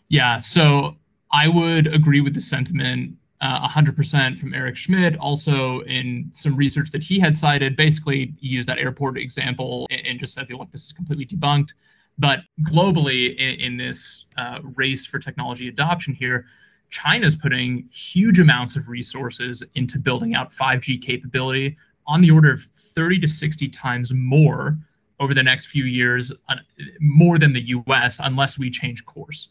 Yeah, 0.09 0.37
so 0.37 0.97
I 1.31 1.47
would 1.47 1.87
agree 1.87 2.21
with 2.21 2.33
the 2.33 2.41
sentiment 2.41 3.15
uh, 3.41 3.67
100% 3.67 4.37
from 4.37 4.53
Eric 4.53 4.75
Schmidt. 4.75 5.17
Also, 5.17 5.81
in 5.81 6.29
some 6.31 6.55
research 6.55 6.91
that 6.91 7.01
he 7.01 7.19
had 7.19 7.35
cited, 7.35 7.75
basically 7.75 8.33
used 8.39 8.69
that 8.69 8.77
airport 8.77 9.17
example 9.17 9.87
and, 9.89 10.05
and 10.05 10.19
just 10.19 10.33
said, 10.33 10.51
look, 10.51 10.71
this 10.71 10.85
is 10.85 10.91
completely 10.91 11.25
debunked. 11.25 11.73
But 12.19 12.41
globally, 12.61 13.35
in, 13.37 13.59
in 13.59 13.77
this 13.77 14.27
uh, 14.37 14.59
race 14.75 15.05
for 15.05 15.17
technology 15.17 15.67
adoption 15.67 16.13
here, 16.13 16.45
China's 16.89 17.35
putting 17.35 17.87
huge 17.91 18.37
amounts 18.37 18.75
of 18.75 18.89
resources 18.89 19.63
into 19.75 19.97
building 19.97 20.35
out 20.35 20.51
5G 20.51 21.01
capability 21.01 21.77
on 22.05 22.21
the 22.21 22.29
order 22.29 22.51
of 22.51 22.61
30 22.75 23.19
to 23.19 23.27
60 23.27 23.69
times 23.69 24.13
more 24.13 24.77
over 25.19 25.33
the 25.33 25.43
next 25.43 25.67
few 25.67 25.85
years, 25.85 26.31
uh, 26.49 26.55
more 26.99 27.39
than 27.39 27.53
the 27.53 27.61
US, 27.61 28.19
unless 28.21 28.59
we 28.59 28.69
change 28.69 29.05
course. 29.05 29.47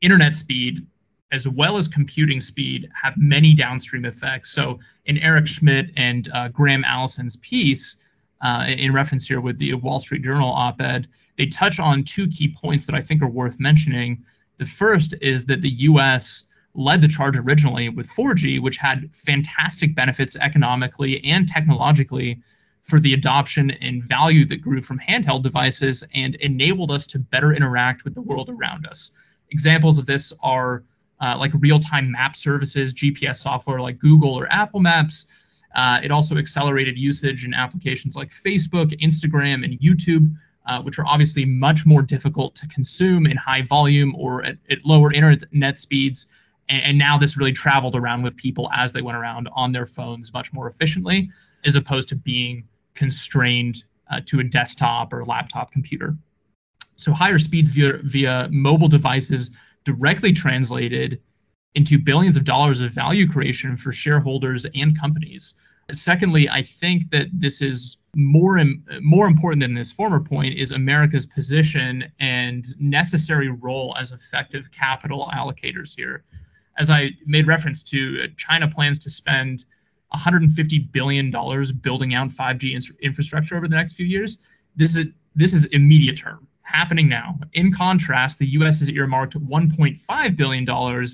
Internet 0.00 0.34
speed 0.34 0.86
as 1.34 1.48
well 1.48 1.76
as 1.76 1.88
computing 1.88 2.40
speed 2.40 2.88
have 2.94 3.14
many 3.16 3.54
downstream 3.54 4.04
effects. 4.04 4.52
So 4.52 4.78
in 5.06 5.18
Eric 5.18 5.48
Schmidt 5.48 5.90
and 5.96 6.30
uh, 6.32 6.46
Graham 6.48 6.84
Allison's 6.84 7.36
piece, 7.38 7.96
uh, 8.40 8.66
in 8.68 8.92
reference 8.92 9.26
here 9.26 9.40
with 9.40 9.58
the 9.58 9.74
Wall 9.74 9.98
Street 9.98 10.22
Journal 10.22 10.52
op-ed, 10.52 11.08
they 11.36 11.46
touch 11.46 11.80
on 11.80 12.04
two 12.04 12.28
key 12.28 12.54
points 12.56 12.86
that 12.86 12.94
I 12.94 13.00
think 13.00 13.20
are 13.20 13.28
worth 13.28 13.58
mentioning. 13.58 14.22
The 14.58 14.64
first 14.64 15.14
is 15.20 15.44
that 15.46 15.60
the 15.60 15.70
U.S. 15.90 16.44
led 16.74 17.00
the 17.00 17.08
charge 17.08 17.36
originally 17.36 17.88
with 17.88 18.08
4G, 18.10 18.62
which 18.62 18.76
had 18.76 19.10
fantastic 19.12 19.96
benefits 19.96 20.36
economically 20.36 21.24
and 21.24 21.48
technologically 21.48 22.40
for 22.82 23.00
the 23.00 23.14
adoption 23.14 23.72
and 23.72 24.04
value 24.04 24.44
that 24.46 24.58
grew 24.58 24.80
from 24.80 25.00
handheld 25.00 25.42
devices 25.42 26.04
and 26.14 26.36
enabled 26.36 26.92
us 26.92 27.08
to 27.08 27.18
better 27.18 27.52
interact 27.52 28.04
with 28.04 28.14
the 28.14 28.22
world 28.22 28.48
around 28.50 28.86
us. 28.86 29.10
Examples 29.50 29.98
of 29.98 30.06
this 30.06 30.32
are 30.42 30.84
uh, 31.20 31.36
like 31.38 31.52
real-time 31.58 32.10
map 32.10 32.36
services, 32.36 32.92
GPS 32.92 33.36
software 33.36 33.80
like 33.80 33.98
Google 33.98 34.34
or 34.34 34.46
Apple 34.52 34.80
Maps. 34.80 35.26
Uh, 35.74 36.00
it 36.02 36.10
also 36.10 36.36
accelerated 36.36 36.96
usage 36.96 37.44
in 37.44 37.52
applications 37.52 38.16
like 38.16 38.30
Facebook, 38.30 38.98
Instagram, 39.00 39.64
and 39.64 39.78
YouTube, 39.80 40.32
uh, 40.66 40.80
which 40.82 40.98
are 40.98 41.06
obviously 41.06 41.44
much 41.44 41.84
more 41.84 42.02
difficult 42.02 42.54
to 42.54 42.66
consume 42.68 43.26
in 43.26 43.36
high 43.36 43.62
volume 43.62 44.14
or 44.16 44.44
at, 44.44 44.56
at 44.70 44.84
lower 44.84 45.12
internet 45.12 45.78
speeds. 45.78 46.26
And, 46.68 46.82
and, 46.82 46.98
now 46.98 47.18
this 47.18 47.36
really 47.36 47.52
traveled 47.52 47.94
around 47.94 48.22
with 48.22 48.36
people 48.36 48.70
as 48.74 48.92
they 48.92 49.02
went 49.02 49.18
around 49.18 49.48
on 49.54 49.72
their 49.72 49.84
phones 49.84 50.32
much 50.32 50.52
more 50.52 50.68
efficiently, 50.68 51.28
as 51.66 51.76
opposed 51.76 52.08
to 52.08 52.16
being 52.16 52.66
constrained 52.94 53.84
uh, 54.10 54.20
to 54.26 54.40
a 54.40 54.44
desktop 54.44 55.12
or 55.12 55.24
laptop 55.24 55.72
computer. 55.72 56.16
So 56.96 57.12
higher 57.12 57.38
speeds 57.38 57.70
via, 57.70 57.98
via 58.04 58.48
mobile 58.50 58.88
devices 58.88 59.50
directly 59.84 60.32
translated 60.32 61.20
into 61.74 61.98
billions 61.98 62.36
of 62.36 62.44
dollars 62.44 62.80
of 62.80 62.92
value 62.92 63.28
creation 63.28 63.76
for 63.76 63.92
shareholders 63.92 64.66
and 64.74 64.98
companies. 64.98 65.54
Secondly, 65.92 66.48
I 66.48 66.62
think 66.62 67.10
that 67.10 67.26
this 67.32 67.60
is 67.60 67.98
more 68.16 68.62
more 69.02 69.26
important 69.26 69.60
than 69.60 69.74
this 69.74 69.90
former 69.90 70.20
point 70.20 70.54
is 70.54 70.70
America's 70.70 71.26
position 71.26 72.04
and 72.20 72.64
necessary 72.78 73.50
role 73.50 73.94
as 73.98 74.12
effective 74.12 74.70
capital 74.70 75.28
allocators 75.34 75.94
here. 75.96 76.24
As 76.78 76.90
I 76.90 77.10
made 77.26 77.46
reference 77.46 77.82
to, 77.84 78.28
China 78.36 78.68
plans 78.68 78.98
to 79.00 79.10
spend 79.10 79.64
150 80.10 80.78
billion 80.78 81.30
dollars 81.30 81.72
building 81.72 82.14
out 82.14 82.30
5G 82.30 82.80
infrastructure 83.02 83.56
over 83.56 83.66
the 83.66 83.76
next 83.76 83.94
few 83.94 84.06
years. 84.06 84.38
This 84.76 84.96
is 84.96 85.08
this 85.34 85.52
is 85.52 85.64
immediate 85.66 86.16
term 86.16 86.46
happening 86.64 87.08
now. 87.08 87.38
In 87.52 87.72
contrast, 87.72 88.38
the 88.38 88.48
US 88.48 88.80
has 88.80 88.90
earmarked 88.90 89.34
$1.5 89.34 90.36
billion. 90.36 91.06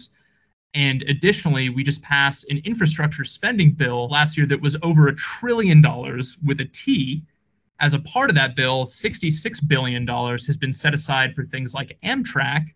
And 0.72 1.02
additionally, 1.02 1.68
we 1.68 1.82
just 1.82 2.02
passed 2.02 2.48
an 2.50 2.60
infrastructure 2.64 3.24
spending 3.24 3.72
bill 3.72 4.08
last 4.08 4.36
year 4.36 4.46
that 4.46 4.60
was 4.60 4.76
over 4.82 5.08
a 5.08 5.14
trillion 5.14 5.82
dollars 5.82 6.38
with 6.44 6.60
a 6.60 6.64
T. 6.66 7.22
As 7.80 7.94
a 7.94 7.98
part 8.00 8.30
of 8.30 8.36
that 8.36 8.54
bill, 8.54 8.84
$66 8.84 9.68
billion 9.68 10.06
has 10.06 10.56
been 10.56 10.72
set 10.72 10.94
aside 10.94 11.34
for 11.34 11.44
things 11.44 11.74
like 11.74 11.98
Amtrak, 12.04 12.68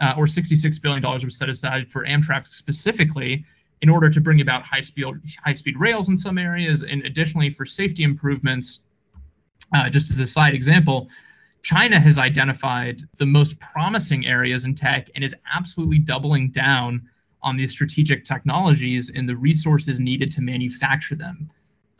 uh, 0.00 0.14
or 0.16 0.26
$66 0.26 0.82
billion 0.82 1.02
was 1.02 1.36
set 1.36 1.48
aside 1.48 1.90
for 1.90 2.04
Amtrak 2.04 2.46
specifically 2.46 3.44
in 3.80 3.88
order 3.88 4.10
to 4.10 4.20
bring 4.20 4.40
about 4.40 4.64
high 4.64 4.80
speed, 4.80 5.06
high 5.42 5.54
speed 5.54 5.76
rails 5.78 6.08
in 6.08 6.16
some 6.16 6.38
areas, 6.38 6.82
and 6.82 7.04
additionally 7.04 7.50
for 7.50 7.64
safety 7.64 8.02
improvements. 8.02 8.86
Uh, 9.74 9.88
just 9.88 10.10
as 10.10 10.20
a 10.20 10.26
side 10.26 10.54
example, 10.54 11.08
China 11.62 12.00
has 12.00 12.18
identified 12.18 13.02
the 13.18 13.26
most 13.26 13.58
promising 13.60 14.26
areas 14.26 14.64
in 14.64 14.74
tech 14.74 15.08
and 15.14 15.22
is 15.22 15.34
absolutely 15.54 15.98
doubling 15.98 16.50
down 16.50 17.08
on 17.42 17.56
these 17.56 17.70
strategic 17.70 18.24
technologies 18.24 19.10
and 19.10 19.28
the 19.28 19.36
resources 19.36 20.00
needed 20.00 20.30
to 20.32 20.40
manufacture 20.40 21.14
them. 21.14 21.48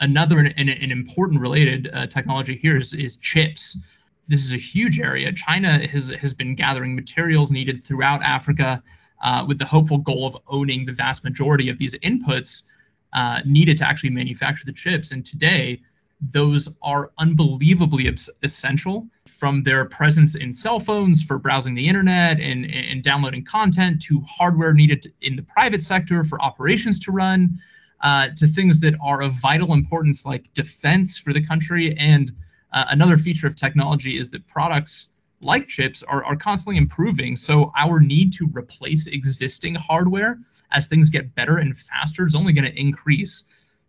Another 0.01 0.41
and 0.41 0.69
an 0.69 0.91
important 0.91 1.41
related 1.41 1.89
uh, 1.93 2.07
technology 2.07 2.57
here 2.57 2.77
is, 2.77 2.93
is 2.93 3.17
chips. 3.19 3.79
This 4.27 4.45
is 4.45 4.53
a 4.53 4.57
huge 4.57 4.99
area. 4.99 5.33
China 5.33 5.87
has, 5.87 6.11
has 6.11 6.35
been 6.35 6.57
gathering 6.57 6.95
materials 6.95 7.53
needed 7.53 7.83
throughout 7.85 8.23
Africa 8.23 8.83
uh, 9.23 9.45
with 9.47 9.59
the 9.59 9.65
hopeful 9.65 9.99
goal 9.99 10.27
of 10.27 10.37
owning 10.49 10.85
the 10.87 10.93
vast 10.93 11.23
majority 11.23 11.69
of 11.69 11.79
these 11.79 11.95
inputs 12.01 12.65
uh, 13.13 13.41
needed 13.45 13.77
to 13.77 13.87
actually 13.87 14.11
manufacture 14.11 14.65
the 14.65 14.73
chips. 14.73 15.13
And 15.13 15.25
today, 15.25 15.81
those 16.31 16.69
are 16.83 17.11
unbelievably 17.19 18.15
essential 18.43 19.09
from 19.27 19.63
their 19.65 19.85
presence 19.85 20.37
in 20.37 20.53
cell 20.53 20.79
phones 20.79 21.23
for 21.23 21.37
browsing 21.37 21.75
the 21.75 21.89
internet 21.89 22.39
and, 22.39 22.65
and 22.67 23.03
downloading 23.03 23.45
content 23.45 24.01
to 24.01 24.21
hardware 24.21 24.73
needed 24.73 25.13
in 25.23 25.35
the 25.35 25.43
private 25.43 25.83
sector 25.83 26.23
for 26.23 26.41
operations 26.41 27.01
to 27.01 27.11
run 27.11 27.59
uh, 28.03 28.29
to 28.37 28.47
things 28.47 28.79
that 28.81 28.95
are 29.03 29.23
of 29.23 29.33
vital 29.33 29.73
importance 29.73 30.25
like 30.25 30.53
defense 30.55 31.19
for 31.19 31.33
the 31.33 31.45
country. 31.45 31.97
And 31.99 32.31
uh, 32.73 32.85
another 32.91 33.17
feature 33.17 33.49
of 33.49 33.57
technology 33.57 34.17
is 34.17 34.31
that 34.31 34.47
products 34.47 35.09
like 35.41 35.67
chips 35.67 36.05
are, 36.05 36.25
are 36.25 36.37
constantly 36.37 36.79
improving. 36.79 37.35
So 37.35 37.73
our 37.77 37.99
need 37.99 38.33
to 38.35 38.49
replace 38.53 39.09
existing 39.09 39.75
hardware 39.75 40.39
as 40.71 40.87
things 40.87 41.11
get 41.11 41.35
better 41.35 41.57
and 41.59 41.77
faster 41.77 42.25
is 42.25 42.37
only 42.37 42.53
going 42.53 42.71
to 42.71 42.81
increase 42.81 43.43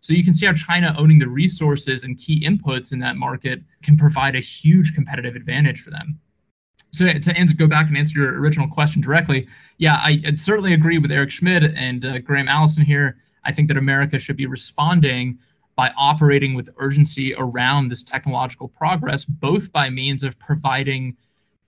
so 0.04 0.12
you 0.12 0.22
can 0.22 0.34
see 0.34 0.44
how 0.44 0.52
China 0.52 0.94
owning 0.98 1.18
the 1.18 1.26
resources 1.26 2.04
and 2.04 2.18
key 2.18 2.38
inputs 2.46 2.92
in 2.92 2.98
that 2.98 3.16
market 3.16 3.62
can 3.82 3.96
provide 3.96 4.36
a 4.36 4.38
huge 4.38 4.94
competitive 4.94 5.34
advantage 5.34 5.80
for 5.80 5.88
them. 5.88 6.20
So 6.90 7.10
to 7.10 7.38
answer, 7.38 7.56
go 7.56 7.66
back 7.66 7.88
and 7.88 7.96
answer 7.96 8.18
your 8.20 8.38
original 8.38 8.68
question 8.68 9.00
directly, 9.00 9.48
yeah, 9.78 9.94
I 9.94 10.20
I'd 10.26 10.38
certainly 10.38 10.74
agree 10.74 10.98
with 10.98 11.10
Eric 11.10 11.30
Schmidt 11.30 11.62
and 11.74 12.04
uh, 12.04 12.18
Graham 12.18 12.48
Allison 12.48 12.84
here. 12.84 13.16
I 13.44 13.52
think 13.52 13.66
that 13.68 13.78
America 13.78 14.18
should 14.18 14.36
be 14.36 14.44
responding 14.44 15.38
by 15.74 15.90
operating 15.96 16.52
with 16.52 16.68
urgency 16.76 17.34
around 17.38 17.88
this 17.88 18.02
technological 18.02 18.68
progress, 18.68 19.24
both 19.24 19.72
by 19.72 19.88
means 19.88 20.22
of 20.22 20.38
providing 20.38 21.16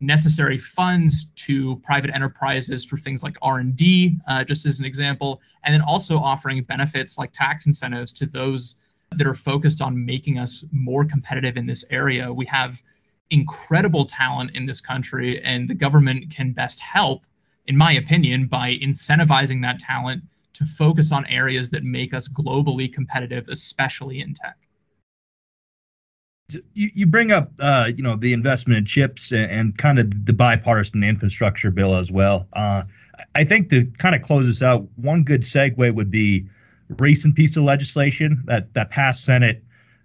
necessary 0.00 0.58
funds 0.58 1.26
to 1.36 1.76
private 1.76 2.10
enterprises 2.14 2.84
for 2.84 2.98
things 2.98 3.22
like 3.22 3.34
r&d 3.40 4.14
uh, 4.28 4.44
just 4.44 4.66
as 4.66 4.78
an 4.78 4.84
example 4.84 5.40
and 5.64 5.72
then 5.72 5.80
also 5.80 6.18
offering 6.18 6.62
benefits 6.62 7.16
like 7.16 7.32
tax 7.32 7.64
incentives 7.64 8.12
to 8.12 8.26
those 8.26 8.74
that 9.12 9.26
are 9.26 9.34
focused 9.34 9.80
on 9.80 10.04
making 10.04 10.38
us 10.38 10.64
more 10.72 11.04
competitive 11.04 11.56
in 11.56 11.66
this 11.66 11.84
area. 11.90 12.32
We 12.32 12.46
have 12.46 12.82
incredible 13.30 14.04
talent 14.04 14.52
in 14.54 14.66
this 14.66 14.80
country 14.80 15.42
and 15.42 15.68
the 15.68 15.74
government 15.74 16.30
can 16.30 16.52
best 16.52 16.80
help 16.80 17.24
in 17.66 17.76
my 17.76 17.92
opinion 17.92 18.46
by 18.46 18.76
incentivizing 18.76 19.60
that 19.62 19.80
talent 19.80 20.22
to 20.52 20.64
focus 20.64 21.10
on 21.10 21.26
areas 21.26 21.68
that 21.70 21.82
make 21.82 22.14
us 22.14 22.28
globally 22.28 22.92
competitive 22.92 23.48
especially 23.48 24.20
in 24.20 24.32
tech 24.32 24.65
You, 26.48 26.90
you 26.94 27.06
bring 27.06 27.32
up 27.32 27.50
uh, 27.58 27.90
you 27.94 28.04
know 28.04 28.14
the 28.14 28.32
investment 28.32 28.78
in 28.78 28.84
chips 28.84 29.32
and, 29.32 29.50
and, 29.50 29.78
kind 29.78 29.98
of 29.98 30.26
the 30.26 30.32
bipartisan 30.32 31.02
infrastructure 31.02 31.72
bill 31.72 31.96
as 31.96 32.12
well. 32.12 32.46
Uh, 32.52 32.84
I 33.34 33.44
think 33.44 33.68
to 33.70 33.84
kind 33.98 34.14
of 34.14 34.22
close 34.22 34.46
this 34.46 34.62
out, 34.62 34.86
one 34.94 35.24
good 35.24 35.42
segue 35.42 35.92
would 35.92 36.10
be 36.10 36.46
recent 37.00 37.34
piece 37.34 37.56
of 37.56 37.64
legislation 37.64 38.44
that 38.46 38.72
that 38.74 38.90
passed 38.90 39.24
Senate, 39.24 39.64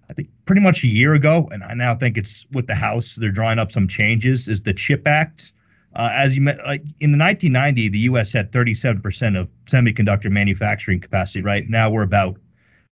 I 0.09 0.13
think 0.13 0.29
pretty 0.45 0.61
much 0.61 0.83
a 0.83 0.87
year 0.87 1.13
ago, 1.13 1.47
and 1.51 1.63
I 1.63 1.75
now 1.75 1.93
think 1.93 2.17
it's 2.17 2.47
with 2.53 2.65
the 2.65 2.75
House. 2.75 3.15
They're 3.15 3.29
drawing 3.29 3.59
up 3.59 3.71
some 3.71 3.87
changes. 3.87 4.47
Is 4.47 4.63
the 4.63 4.73
CHIP 4.73 5.07
Act? 5.07 5.53
Uh, 5.95 6.09
as 6.11 6.35
you 6.35 6.41
met, 6.41 6.57
like 6.65 6.81
in 7.01 7.11
the 7.11 7.17
1990, 7.17 7.89
the 7.89 7.99
U.S. 7.99 8.31
had 8.31 8.51
37% 8.51 9.39
of 9.39 9.49
semiconductor 9.65 10.31
manufacturing 10.31 11.01
capacity. 11.01 11.41
Right 11.41 11.69
now, 11.69 11.89
we're 11.89 12.01
about 12.01 12.37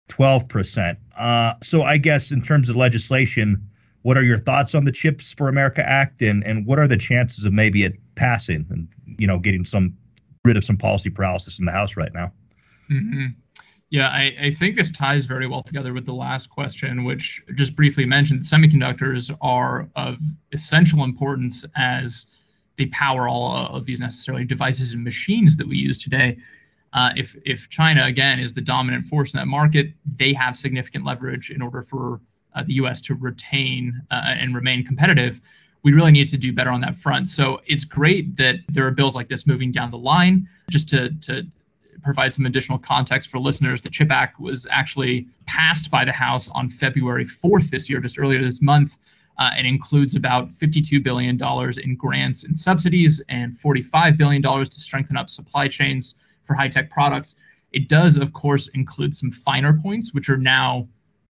12%. 0.08 0.96
Uh, 1.18 1.54
so 1.62 1.82
I 1.82 1.98
guess 1.98 2.30
in 2.30 2.40
terms 2.40 2.70
of 2.70 2.76
legislation, 2.76 3.68
what 4.02 4.16
are 4.16 4.22
your 4.22 4.38
thoughts 4.38 4.74
on 4.74 4.84
the 4.84 4.92
Chips 4.92 5.32
for 5.32 5.48
America 5.48 5.86
Act, 5.86 6.22
and 6.22 6.44
and 6.44 6.64
what 6.66 6.78
are 6.78 6.88
the 6.88 6.96
chances 6.96 7.44
of 7.44 7.52
maybe 7.52 7.82
it 7.82 7.94
passing 8.14 8.66
and 8.70 8.88
you 9.18 9.26
know 9.26 9.38
getting 9.38 9.64
some 9.64 9.96
rid 10.44 10.56
of 10.56 10.64
some 10.64 10.76
policy 10.76 11.10
paralysis 11.10 11.58
in 11.58 11.64
the 11.64 11.72
House 11.72 11.96
right 11.96 12.12
now? 12.14 12.32
Mm-hmm. 12.90 13.26
Yeah, 13.90 14.08
I, 14.08 14.36
I, 14.40 14.50
think 14.50 14.76
this 14.76 14.90
ties 14.90 15.24
very 15.24 15.46
well 15.46 15.62
together 15.62 15.94
with 15.94 16.04
the 16.04 16.12
last 16.12 16.50
question, 16.50 17.04
which 17.04 17.40
just 17.54 17.74
briefly 17.74 18.04
mentioned 18.04 18.42
semiconductors 18.42 19.34
are 19.40 19.88
of 19.96 20.18
essential 20.52 21.04
importance 21.04 21.64
as 21.74 22.26
they 22.76 22.86
power 22.86 23.28
all 23.28 23.74
of 23.74 23.86
these 23.86 23.98
necessarily 23.98 24.44
devices 24.44 24.92
and 24.92 25.02
machines 25.02 25.56
that 25.56 25.66
we 25.66 25.76
use 25.76 25.96
today. 25.96 26.36
Uh, 26.92 27.10
if 27.16 27.36
if 27.44 27.68
China 27.68 28.04
again 28.04 28.40
is 28.40 28.54
the 28.54 28.60
dominant 28.60 29.04
force 29.04 29.34
in 29.34 29.38
that 29.38 29.46
market, 29.46 29.92
they 30.16 30.32
have 30.32 30.56
significant 30.56 31.04
leverage 31.04 31.50
in 31.50 31.60
order 31.60 31.82
for 31.82 32.20
uh, 32.54 32.62
the 32.62 32.74
U.S. 32.74 33.00
to 33.02 33.14
retain 33.14 34.00
uh, 34.10 34.22
and 34.26 34.54
remain 34.54 34.84
competitive. 34.84 35.40
We 35.82 35.92
really 35.92 36.12
need 36.12 36.26
to 36.26 36.36
do 36.36 36.52
better 36.52 36.70
on 36.70 36.80
that 36.80 36.96
front. 36.96 37.28
So 37.28 37.60
it's 37.66 37.84
great 37.84 38.36
that 38.36 38.56
there 38.68 38.86
are 38.86 38.90
bills 38.90 39.14
like 39.14 39.28
this 39.28 39.46
moving 39.46 39.70
down 39.70 39.90
the 39.90 39.98
line. 39.98 40.48
Just 40.70 40.88
to 40.90 41.10
to 41.20 41.46
provide 42.02 42.32
some 42.32 42.46
additional 42.46 42.78
context 42.78 43.28
for 43.28 43.38
listeners, 43.38 43.82
the 43.82 43.90
CHIP 43.90 44.10
Act 44.10 44.40
was 44.40 44.66
actually 44.70 45.28
passed 45.46 45.90
by 45.90 46.04
the 46.04 46.12
House 46.12 46.48
on 46.50 46.68
February 46.68 47.24
4th 47.24 47.70
this 47.70 47.90
year, 47.90 48.00
just 48.00 48.18
earlier 48.18 48.42
this 48.42 48.62
month. 48.62 48.98
Uh, 49.40 49.50
and 49.56 49.68
includes 49.68 50.16
about 50.16 50.48
$52 50.48 51.00
billion 51.00 51.40
in 51.84 51.94
grants 51.94 52.42
and 52.42 52.58
subsidies 52.58 53.22
and 53.28 53.52
$45 53.52 54.18
billion 54.18 54.42
to 54.42 54.80
strengthen 54.80 55.16
up 55.16 55.30
supply 55.30 55.68
chains 55.68 56.16
for 56.48 56.54
high 56.54 56.68
tech 56.68 56.90
products. 56.90 57.36
It 57.72 57.88
does, 57.88 58.16
of 58.16 58.32
course, 58.32 58.66
include 58.68 59.14
some 59.14 59.30
finer 59.30 59.78
points, 59.78 60.12
which 60.12 60.28
are 60.28 60.38
now 60.38 60.88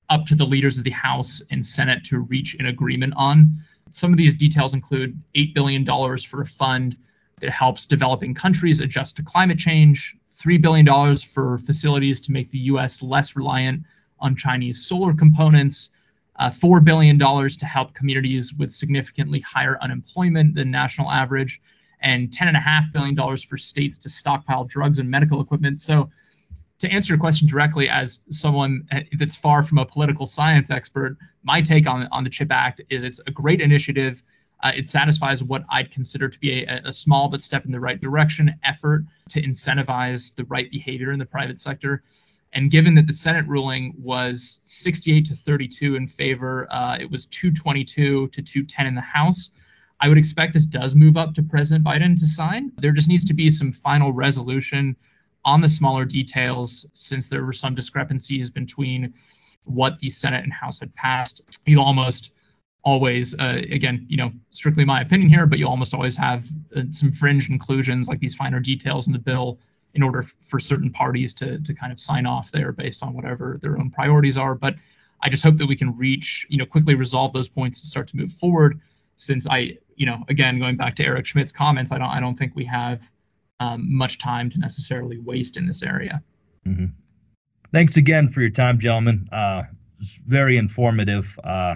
up 0.09 0.25
to 0.27 0.35
the 0.35 0.47
leaders 0.47 0.79
of 0.79 0.85
the 0.85 0.91
House 0.91 1.43
and 1.51 1.65
Senate 1.65 2.05
to 2.05 2.21
reach 2.21 2.55
an 2.59 2.67
agreement 2.67 3.13
on. 3.17 3.53
Some 3.91 4.13
of 4.13 4.17
these 4.17 4.35
details 4.35 4.73
include 4.73 5.21
$8 5.35 5.55
billion 5.55 5.85
for 5.85 6.41
a 6.41 6.47
fund 6.47 6.97
that 7.41 7.51
helps 7.51 7.85
developing 7.85 8.35
countries 8.35 8.81
adjust 8.81 9.17
to 9.17 9.23
climate 9.23 9.59
change, 9.59 10.17
$3 10.35 10.63
billion 10.63 11.17
for 11.17 11.59
facilities 11.59 12.21
to 12.23 12.33
make 12.33 12.51
the 12.51 12.59
US 12.59 13.03
less 13.03 13.37
reliant 13.37 13.83
on 14.21 14.37
Chinese 14.37 14.87
solar 14.87 15.13
components, 15.13 15.91
uh, 16.37 16.49
$4 16.49 16.85
billion 16.85 17.19
to 17.19 17.67
help 17.67 17.95
communities 17.95 18.55
with 18.55 18.71
significantly 18.71 19.41
higher 19.41 19.79
unemployment 19.83 20.55
than 20.55 20.71
national 20.71 21.11
average, 21.11 21.61
and 22.01 22.31
$10.5 22.31 22.93
billion 22.93 23.37
for 23.39 23.57
states 23.57 23.99
to 23.99 24.09
stockpile 24.09 24.65
drugs 24.65 24.99
and 24.99 25.11
medical 25.11 25.41
equipment. 25.41 25.81
So, 25.81 26.11
to 26.79 26.89
answer 26.91 27.13
your 27.13 27.19
question 27.19 27.49
directly, 27.49 27.89
as 27.89 28.21
someone 28.31 28.87
uh, 28.93 29.01
that's 29.19 29.35
far 29.35 29.65
from 29.65 29.79
a 29.79 29.85
political 29.85 30.27
science 30.27 30.71
expert, 30.71 31.17
my 31.43 31.61
take 31.61 31.89
on, 31.89 32.09
on 32.13 32.23
the 32.23 32.31
CHIP 32.31 32.53
Act 32.53 32.81
is 32.89 33.03
it's 33.03 33.21
a 33.27 33.33
great 33.33 33.61
initiative. 33.61 34.23
Uh, 34.63 34.73
it 34.75 34.87
satisfies 34.87 35.43
what 35.43 35.65
I'd 35.71 35.91
consider 35.91 36.29
to 36.29 36.39
be 36.39 36.65
a, 36.65 36.81
a, 36.85 36.93
small 36.93 37.29
but 37.29 37.43
step 37.43 37.65
in 37.65 37.73
the 37.73 37.81
right 37.81 38.01
direction 38.01 38.55
effort 38.65 39.05
to 39.31 39.43
incentivize 39.43 40.35
the 40.35 40.45
right 40.45 40.71
behavior 40.71 41.13
in 41.13 41.19
the 41.19 41.27
private 41.27 41.59
sector. 41.59 42.03
And 42.53 42.71
given 42.71 42.95
that 42.95 43.07
the 43.07 43.13
Senate 43.13 43.47
ruling 43.47 43.95
was 43.99 44.61
68 44.65 45.25
to 45.27 45.35
32 45.35 45.97
in 45.97 46.07
favor, 46.07 46.67
uh, 46.73 46.97
it 46.99 47.11
was 47.11 47.27
222 47.27 48.29
to 48.29 48.43
210 48.43 48.87
in 48.87 48.95
the 48.95 49.01
House. 49.01 49.51
I 50.01 50.09
would 50.09 50.19
expect 50.19 50.53
this 50.53 50.67
does 50.67 50.95
move 50.95 51.17
up 51.17 51.35
to 51.35 51.43
President 51.43 51.85
Biden 51.85 52.19
to 52.19 52.27
sign. 52.27 52.73
There 52.79 52.93
just 52.93 53.09
needs 53.09 53.25
to 53.27 53.35
be 53.35 53.51
some 53.51 53.73
final 53.73 54.13
resolution 54.13 54.97
on 55.45 55.61
the 55.61 55.69
smaller 55.69 56.05
details 56.05 56.87
since 56.93 57.27
there 57.27 57.45
were 57.45 57.53
some 57.53 57.75
discrepancies 57.75 58.51
between 58.51 59.15
what 59.65 59.99
the 59.99 60.11
Senate 60.11 60.45
and 60.45 60.53
House 60.53 60.79
had 60.79 60.95
passed. 60.95 61.41
You'll 61.67 61.83
almost 61.83 62.33
always, 62.83 63.39
uh, 63.39 63.61
again, 63.71 64.07
you 64.09 64.17
know, 64.17 64.33
strictly 64.51 64.85
my 64.85 65.01
opinion 65.01 65.29
here, 65.29 65.47
but 65.47 65.59
you'll 65.59 65.71
almost 65.71 65.95
always 65.95 66.17
have 66.17 66.49
uh, 66.77 66.83
some 66.91 67.11
fringe 67.11 67.51
inclusions 67.51 68.09
like 68.09 68.21
these 68.21 68.35
finer 68.35 68.61
details 68.61 69.07
in 69.09 69.13
the 69.13 69.19
bill 69.19 69.59
in 69.95 70.03
order 70.03 70.21
f- 70.21 70.35
for 70.41 70.61
certain 70.61 70.91
parties 70.91 71.35
to, 71.35 71.59
to 71.61 71.75
kind 71.75 71.93
of 71.93 71.99
sign 71.99 72.25
off 72.25 72.51
there 72.51 72.73
based 72.73 73.03
on 73.03 73.15
whatever 73.15 73.59
their 73.61 73.79
own 73.79 73.91
priorities 73.91 74.39
are. 74.39 74.55
But 74.55 74.77
I 75.23 75.29
just 75.29 75.43
hope 75.43 75.57
that 75.57 75.67
we 75.67 75.77
can 75.77 75.97
reach, 75.97 76.47
you 76.49 76.57
know, 76.57 76.67
quickly 76.67 76.95
resolve 76.95 77.33
those 77.33 77.49
points 77.49 77.81
to 77.81 77.87
start 77.87 78.07
to 78.09 78.17
move 78.17 78.33
forward. 78.33 78.81
Since 79.17 79.47
I, 79.49 79.79
you 79.99 80.07
know, 80.07 80.25
again, 80.29 80.59
going 80.59 80.77
back 80.77 80.95
to 80.97 81.05
Eric 81.05 81.27
Schmidt's 81.27 81.53
comments, 81.53 81.93
I 81.93 81.99
don't, 81.99 82.09
I 82.09 82.21
don't 82.21 82.37
think 82.37 82.55
we 82.55 82.65
have 82.65 83.11
um, 83.61 83.85
much 83.95 84.19
time 84.19 84.49
to 84.51 84.59
necessarily 84.59 85.19
waste 85.19 85.57
in 85.57 85.67
this 85.67 85.83
area. 85.83 86.23
Mm-hmm. 86.67 86.87
Thanks 87.73 87.97
again 87.97 88.29
for 88.29 88.41
your 88.41 88.51
time, 88.51 88.79
gentlemen. 88.79 89.29
Uh, 89.33 89.65
it's 90.01 90.21
very 90.27 90.57
informative. 90.57 91.39
Uh, 91.45 91.75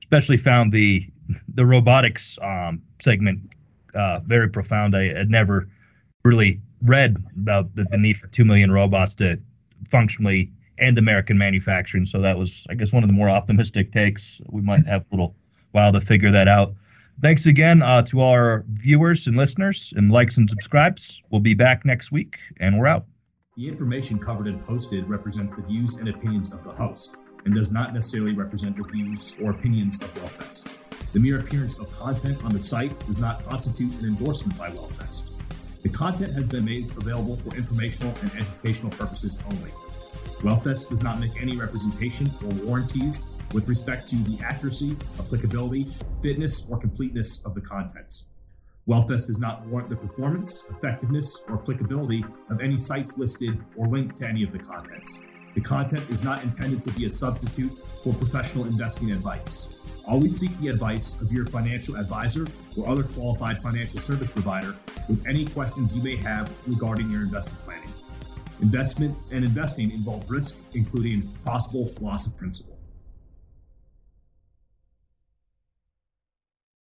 especially 0.00 0.38
found 0.38 0.72
the 0.72 1.06
the 1.54 1.66
robotics 1.66 2.38
um, 2.40 2.80
segment 3.00 3.40
uh, 3.94 4.20
very 4.20 4.48
profound. 4.48 4.96
I 4.96 5.12
had 5.12 5.28
never 5.28 5.68
really 6.24 6.60
read 6.82 7.16
about 7.36 7.74
the, 7.74 7.84
the 7.90 7.98
need 7.98 8.16
for 8.16 8.28
two 8.28 8.44
million 8.44 8.70
robots 8.70 9.14
to 9.14 9.38
functionally 9.88 10.50
end 10.78 10.96
American 10.96 11.36
manufacturing. 11.36 12.06
So 12.06 12.20
that 12.20 12.38
was, 12.38 12.66
I 12.70 12.74
guess, 12.74 12.92
one 12.92 13.02
of 13.02 13.08
the 13.08 13.12
more 13.14 13.28
optimistic 13.28 13.92
takes. 13.92 14.40
We 14.48 14.62
might 14.62 14.86
have 14.86 15.02
a 15.02 15.06
little 15.10 15.34
while 15.72 15.92
to 15.92 16.00
figure 16.00 16.30
that 16.30 16.48
out. 16.48 16.74
Thanks 17.20 17.46
again 17.46 17.82
uh, 17.82 18.02
to 18.02 18.20
our 18.20 18.64
viewers 18.74 19.26
and 19.26 19.36
listeners, 19.36 19.92
and 19.96 20.12
likes 20.12 20.36
and 20.36 20.48
subscribes. 20.48 21.20
We'll 21.30 21.40
be 21.40 21.54
back 21.54 21.84
next 21.84 22.12
week, 22.12 22.38
and 22.60 22.78
we're 22.78 22.86
out. 22.86 23.06
The 23.56 23.66
information 23.66 24.20
covered 24.20 24.46
and 24.46 24.64
posted 24.64 25.08
represents 25.08 25.52
the 25.52 25.62
views 25.62 25.96
and 25.96 26.08
opinions 26.08 26.52
of 26.52 26.62
the 26.62 26.70
host 26.70 27.16
and 27.44 27.52
does 27.52 27.72
not 27.72 27.92
necessarily 27.92 28.34
represent 28.34 28.76
the 28.76 28.84
views 28.84 29.34
or 29.42 29.50
opinions 29.50 30.00
of 30.00 30.14
WealthVest. 30.14 30.70
The 31.12 31.18
mere 31.18 31.40
appearance 31.40 31.80
of 31.80 31.90
content 31.98 32.44
on 32.44 32.52
the 32.52 32.60
site 32.60 33.04
does 33.06 33.18
not 33.18 33.44
constitute 33.48 33.92
an 34.00 34.06
endorsement 34.06 34.56
by 34.56 34.70
WealthVest. 34.70 35.30
The 35.82 35.88
content 35.88 36.34
has 36.34 36.44
been 36.44 36.64
made 36.64 36.92
available 36.96 37.36
for 37.36 37.52
informational 37.56 38.14
and 38.22 38.30
educational 38.36 38.92
purposes 38.92 39.40
only. 39.50 39.72
WealthVest 40.40 40.88
does 40.88 41.02
not 41.02 41.18
make 41.18 41.32
any 41.40 41.56
representation 41.56 42.32
or 42.44 42.48
warranties 42.64 43.30
with 43.52 43.68
respect 43.68 44.06
to 44.08 44.16
the 44.16 44.38
accuracy, 44.44 44.96
applicability, 45.18 45.86
fitness, 46.22 46.64
or 46.70 46.78
completeness 46.78 47.40
of 47.44 47.54
the 47.54 47.60
contents. 47.60 48.26
WealthVest 48.86 49.26
does 49.26 49.40
not 49.40 49.66
warrant 49.66 49.90
the 49.90 49.96
performance, 49.96 50.64
effectiveness, 50.70 51.42
or 51.48 51.56
applicability 51.56 52.24
of 52.50 52.60
any 52.60 52.78
sites 52.78 53.18
listed 53.18 53.58
or 53.76 53.88
linked 53.88 54.16
to 54.18 54.28
any 54.28 54.44
of 54.44 54.52
the 54.52 54.58
contents. 54.60 55.18
The 55.56 55.60
content 55.60 56.08
is 56.08 56.22
not 56.22 56.44
intended 56.44 56.84
to 56.84 56.92
be 56.92 57.06
a 57.06 57.10
substitute 57.10 57.76
for 58.04 58.14
professional 58.14 58.66
investing 58.66 59.10
advice. 59.10 59.70
Always 60.06 60.38
seek 60.38 60.56
the 60.60 60.68
advice 60.68 61.20
of 61.20 61.32
your 61.32 61.46
financial 61.46 61.96
advisor 61.96 62.46
or 62.76 62.88
other 62.88 63.02
qualified 63.02 63.60
financial 63.60 63.98
service 63.98 64.30
provider 64.30 64.76
with 65.08 65.26
any 65.26 65.46
questions 65.46 65.96
you 65.96 66.02
may 66.02 66.16
have 66.16 66.48
regarding 66.66 67.10
your 67.10 67.22
investment 67.22 67.62
planning. 67.64 67.92
Investment 68.60 69.16
and 69.30 69.44
investing 69.44 69.90
involve 69.90 70.30
risk, 70.30 70.56
including 70.74 71.28
possible 71.44 71.92
loss 72.00 72.26
of 72.26 72.36
principal. 72.36 72.77